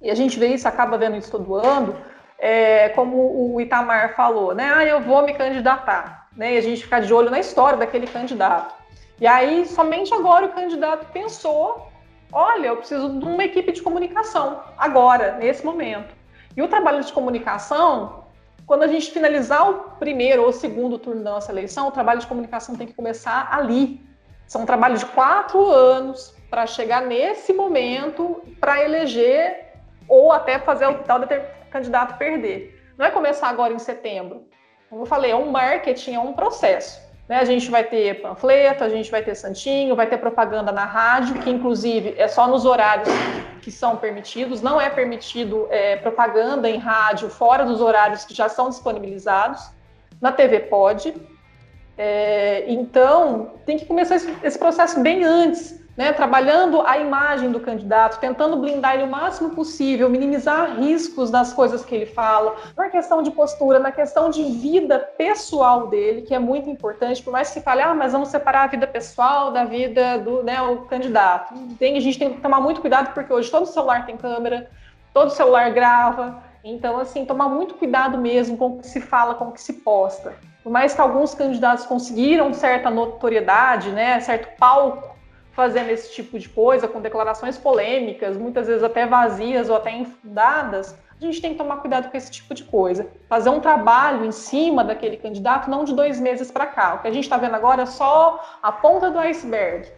e 0.01 0.09
a 0.09 0.15
gente 0.15 0.39
vê 0.39 0.47
isso, 0.47 0.67
acaba 0.67 0.97
vendo 0.97 1.15
isso 1.15 1.31
todo 1.31 1.55
ano, 1.55 1.95
é, 2.37 2.89
como 2.89 3.53
o 3.53 3.61
Itamar 3.61 4.15
falou, 4.15 4.53
né? 4.53 4.71
Ah, 4.75 4.83
eu 4.83 4.99
vou 4.99 5.23
me 5.23 5.33
candidatar. 5.33 6.27
Né? 6.35 6.55
E 6.55 6.57
a 6.57 6.61
gente 6.61 6.83
ficar 6.83 6.99
de 6.99 7.13
olho 7.13 7.29
na 7.29 7.39
história 7.39 7.77
daquele 7.77 8.07
candidato. 8.07 8.73
E 9.21 9.27
aí, 9.27 9.65
somente 9.65 10.13
agora 10.13 10.47
o 10.47 10.51
candidato 10.51 11.05
pensou: 11.13 11.87
olha, 12.31 12.67
eu 12.67 12.77
preciso 12.77 13.17
de 13.17 13.23
uma 13.23 13.43
equipe 13.45 13.71
de 13.71 13.81
comunicação, 13.81 14.61
agora, 14.77 15.37
nesse 15.37 15.63
momento. 15.63 16.13
E 16.55 16.61
o 16.61 16.67
trabalho 16.67 17.03
de 17.03 17.11
comunicação, 17.11 18.25
quando 18.65 18.83
a 18.83 18.87
gente 18.87 19.11
finalizar 19.11 19.69
o 19.69 19.73
primeiro 19.97 20.43
ou 20.43 20.51
segundo 20.51 20.97
turno 20.97 21.23
da 21.23 21.31
nossa 21.31 21.51
eleição, 21.51 21.87
o 21.87 21.91
trabalho 21.91 22.19
de 22.19 22.27
comunicação 22.27 22.75
tem 22.75 22.87
que 22.87 22.93
começar 22.93 23.49
ali. 23.51 24.01
São 24.47 24.61
um 24.61 24.65
trabalho 24.65 24.97
de 24.97 25.05
quatro 25.07 25.65
anos 25.67 26.35
para 26.49 26.67
chegar 26.67 27.01
nesse 27.01 27.53
momento 27.53 28.41
para 28.59 28.83
eleger 28.83 29.73
ou 30.07 30.31
até 30.31 30.59
fazer 30.59 30.87
o 30.87 30.99
tal 30.99 31.19
candidato 31.71 32.17
perder. 32.17 32.79
Não 32.97 33.05
é 33.05 33.09
começar 33.09 33.47
agora 33.49 33.73
em 33.73 33.79
setembro. 33.79 34.47
Como 34.89 35.01
eu 35.01 35.05
falei, 35.07 35.31
é 35.31 35.35
um 35.35 35.49
marketing, 35.49 36.13
é 36.13 36.19
um 36.19 36.33
processo. 36.33 37.01
Né? 37.27 37.37
A 37.37 37.45
gente 37.45 37.71
vai 37.71 37.83
ter 37.83 38.21
panfleto, 38.21 38.83
a 38.83 38.89
gente 38.89 39.09
vai 39.09 39.23
ter 39.23 39.33
santinho, 39.33 39.95
vai 39.95 40.05
ter 40.05 40.17
propaganda 40.17 40.71
na 40.71 40.85
rádio, 40.85 41.39
que 41.39 41.49
inclusive 41.49 42.13
é 42.17 42.27
só 42.27 42.47
nos 42.47 42.65
horários 42.65 43.09
que 43.63 43.71
são 43.71 43.95
permitidos, 43.95 44.61
não 44.61 44.79
é 44.79 44.89
permitido 44.89 45.67
é, 45.69 45.95
propaganda 45.95 46.69
em 46.69 46.77
rádio 46.77 47.29
fora 47.29 47.65
dos 47.65 47.79
horários 47.79 48.25
que 48.25 48.33
já 48.33 48.49
são 48.49 48.69
disponibilizados. 48.69 49.61
Na 50.19 50.31
TV 50.31 50.59
pode. 50.59 51.13
É, 51.97 52.65
então, 52.67 53.53
tem 53.65 53.77
que 53.77 53.85
começar 53.85 54.15
esse, 54.15 54.35
esse 54.43 54.59
processo 54.59 54.99
bem 54.99 55.23
antes 55.23 55.82
né, 55.95 56.11
trabalhando 56.11 56.81
a 56.81 56.97
imagem 56.97 57.51
do 57.51 57.59
candidato, 57.59 58.19
tentando 58.19 58.57
blindar 58.57 58.95
ele 58.95 59.03
o 59.03 59.11
máximo 59.11 59.51
possível, 59.51 60.09
minimizar 60.09 60.79
riscos 60.79 61.29
das 61.29 61.53
coisas 61.53 61.85
que 61.85 61.93
ele 61.93 62.05
fala, 62.07 62.55
na 62.75 62.89
questão 62.89 63.21
de 63.21 63.29
postura, 63.29 63.77
na 63.77 63.91
questão 63.91 64.29
de 64.29 64.43
vida 64.43 64.97
pessoal 64.97 65.87
dele, 65.87 66.23
que 66.23 66.33
é 66.33 66.39
muito 66.39 66.69
importante, 66.69 67.21
por 67.21 67.31
mais 67.31 67.51
que 67.51 67.61
fale, 67.61 67.81
ah, 67.81 67.93
mas 67.93 68.11
vamos 68.11 68.29
separar 68.29 68.63
a 68.63 68.67
vida 68.67 68.87
pessoal 68.87 69.51
da 69.51 69.65
vida 69.65 70.17
do 70.17 70.43
né, 70.43 70.61
o 70.61 70.77
candidato. 70.85 71.53
Tem, 71.77 71.95
a 71.95 72.01
gente 72.01 72.17
tem 72.17 72.33
que 72.33 72.41
tomar 72.41 72.59
muito 72.59 72.81
cuidado, 72.81 73.13
porque 73.13 73.31
hoje 73.31 73.51
todo 73.51 73.67
celular 73.67 74.05
tem 74.05 74.17
câmera, 74.17 74.69
todo 75.13 75.29
celular 75.29 75.71
grava, 75.71 76.41
então, 76.63 76.97
assim, 76.97 77.25
tomar 77.25 77.49
muito 77.49 77.75
cuidado 77.75 78.17
mesmo 78.17 78.57
com 78.57 78.67
o 78.67 78.79
que 78.79 78.87
se 78.87 79.01
fala, 79.01 79.35
com 79.35 79.49
o 79.49 79.51
que 79.51 79.61
se 79.61 79.73
posta. 79.73 80.33
Por 80.63 80.71
mais 80.71 80.93
que 80.93 81.01
alguns 81.01 81.35
candidatos 81.35 81.85
conseguiram 81.85 82.53
certa 82.53 82.89
notoriedade, 82.89 83.89
né, 83.89 84.19
certo 84.21 84.57
palco, 84.57 85.12
fazendo 85.53 85.89
esse 85.89 86.11
tipo 86.11 86.37
de 86.37 86.49
coisa, 86.49 86.87
com 86.87 86.99
declarações 86.99 87.57
polêmicas, 87.57 88.35
muitas 88.35 88.67
vezes 88.67 88.83
até 88.83 89.05
vazias 89.05 89.69
ou 89.69 89.75
até 89.75 89.91
infundadas, 89.91 90.97
a 91.19 91.23
gente 91.23 91.41
tem 91.41 91.51
que 91.51 91.57
tomar 91.57 91.77
cuidado 91.77 92.09
com 92.09 92.17
esse 92.17 92.29
tipo 92.29 92.53
de 92.53 92.63
coisa. 92.63 93.07
Fazer 93.29 93.49
um 93.49 93.59
trabalho 93.59 94.25
em 94.25 94.31
cima 94.31 94.83
daquele 94.83 95.15
candidato, 95.15 95.69
não 95.69 95.85
de 95.85 95.93
dois 95.93 96.19
meses 96.19 96.51
para 96.51 96.65
cá. 96.65 96.95
O 96.95 97.01
que 97.01 97.07
a 97.07 97.11
gente 97.11 97.23
está 97.23 97.37
vendo 97.37 97.55
agora 97.55 97.83
é 97.83 97.85
só 97.85 98.43
a 98.61 98.71
ponta 98.71 99.09
do 99.09 99.19
iceberg. 99.19 99.89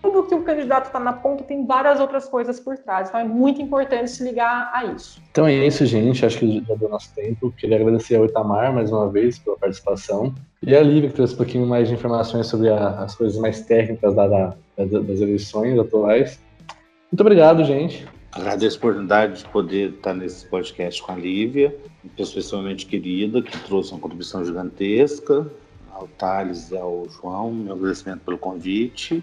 Tudo 0.00 0.22
que 0.24 0.34
o 0.34 0.42
candidato 0.42 0.86
está 0.86 1.00
na 1.00 1.12
ponta 1.12 1.44
tem 1.44 1.66
várias 1.66 2.00
outras 2.00 2.28
coisas 2.28 2.60
por 2.60 2.76
trás. 2.78 3.08
Então 3.08 3.20
é 3.20 3.24
muito 3.24 3.60
importante 3.60 4.10
se 4.10 4.22
ligar 4.24 4.70
a 4.72 4.84
isso. 4.86 5.20
Então 5.30 5.46
é 5.46 5.66
isso, 5.66 5.84
gente. 5.86 6.24
Acho 6.24 6.38
que 6.38 6.64
já 6.66 6.74
deu 6.74 6.88
nosso 6.88 7.14
tempo. 7.14 7.52
Queria 7.52 7.76
agradecer 7.76 8.16
ao 8.16 8.24
Itamar 8.24 8.72
mais 8.72 8.90
uma 8.90 9.08
vez 9.10 9.38
pela 9.38 9.56
participação. 9.56 10.34
E 10.62 10.76
a 10.76 10.82
Lívia, 10.82 11.10
que 11.10 11.16
trouxe 11.16 11.34
um 11.34 11.38
pouquinho 11.38 11.66
mais 11.66 11.88
de 11.88 11.94
informações 11.94 12.46
sobre 12.46 12.68
a, 12.68 13.02
as 13.02 13.14
coisas 13.14 13.38
mais 13.38 13.62
técnicas 13.62 14.14
da, 14.14 14.26
da, 14.26 14.54
das 14.76 15.20
eleições 15.20 15.78
atuais. 15.78 16.40
Muito 17.10 17.20
obrigado, 17.20 17.64
gente. 17.64 18.06
Agradeço 18.32 18.76
a 18.76 18.78
oportunidade 18.78 19.42
de 19.42 19.48
poder 19.50 19.90
estar 19.90 20.14
nesse 20.14 20.46
podcast 20.46 21.02
com 21.02 21.12
a 21.12 21.16
Lívia, 21.16 21.76
uma 22.02 22.14
pessoa 22.16 22.40
extremamente 22.40 22.86
querida, 22.86 23.42
que 23.42 23.58
trouxe 23.64 23.92
uma 23.92 24.00
contribuição 24.00 24.42
gigantesca, 24.42 25.46
ao 25.92 26.08
Thales 26.08 26.70
e 26.70 26.76
ao 26.76 27.06
João, 27.10 27.52
meu 27.52 27.74
agradecimento 27.74 28.20
pelo 28.20 28.38
convite, 28.38 29.22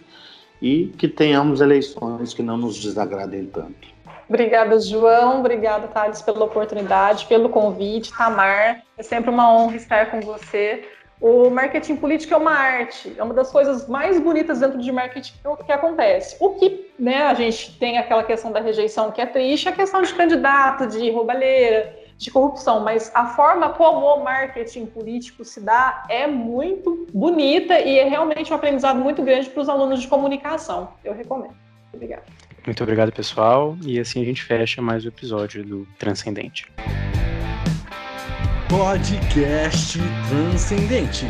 e 0.61 0.87
que 0.97 1.07
tenhamos 1.07 1.61
eleições 1.61 2.33
que 2.33 2.43
não 2.43 2.57
nos 2.57 2.79
desagradem 2.79 3.45
tanto. 3.45 3.87
Obrigada, 4.27 4.79
João. 4.79 5.39
Obrigada, 5.39 5.87
Thales, 5.87 6.21
pela 6.21 6.45
oportunidade, 6.45 7.25
pelo 7.25 7.49
convite. 7.49 8.15
Tamar, 8.15 8.83
é 8.97 9.03
sempre 9.03 9.31
uma 9.31 9.51
honra 9.51 9.75
estar 9.75 10.11
com 10.11 10.21
você. 10.21 10.83
O 11.19 11.49
marketing 11.49 11.97
político 11.97 12.33
é 12.33 12.37
uma 12.37 12.53
arte, 12.53 13.13
é 13.17 13.21
uma 13.21 13.33
das 13.33 13.51
coisas 13.51 13.89
mais 13.89 14.17
bonitas 14.19 14.61
dentro 14.61 14.79
de 14.79 14.89
marketing 14.89 15.33
que 15.65 15.71
acontece. 15.71 16.37
O 16.39 16.51
que 16.51 16.89
né, 16.97 17.23
a 17.23 17.33
gente 17.33 17.77
tem 17.77 17.97
aquela 17.97 18.23
questão 18.23 18.53
da 18.53 18.61
rejeição 18.61 19.11
que 19.11 19.19
é 19.19 19.25
triste, 19.25 19.67
a 19.67 19.73
questão 19.73 20.01
de 20.01 20.13
candidato, 20.13 20.87
de 20.87 21.11
roubalheira, 21.11 21.93
de 22.19 22.29
corrupção, 22.29 22.81
mas 22.81 23.09
a 23.15 23.27
forma 23.27 23.69
como 23.69 24.05
o 24.05 24.23
marketing 24.23 24.85
político 24.87 25.45
se 25.45 25.61
dá 25.61 26.03
é 26.09 26.27
muito 26.27 27.07
bonita 27.13 27.79
e 27.79 27.97
é 27.97 28.09
realmente 28.09 28.51
um 28.51 28.55
aprendizado 28.57 28.99
muito 28.99 29.23
grande 29.23 29.49
para 29.49 29.61
os 29.61 29.69
alunos 29.69 30.01
de 30.01 30.07
comunicação. 30.07 30.89
Eu 31.03 31.13
recomendo. 31.13 31.55
Obrigada. 31.93 32.23
Muito 32.65 32.83
obrigado, 32.83 33.13
pessoal. 33.13 33.77
E 33.85 33.97
assim 33.97 34.21
a 34.21 34.25
gente 34.25 34.43
fecha 34.43 34.81
mais 34.81 35.05
o 35.05 35.07
episódio 35.07 35.63
do 35.63 35.87
Transcendente. 35.97 36.69
Podcast 38.67 39.97
Transcendente. 40.29 41.25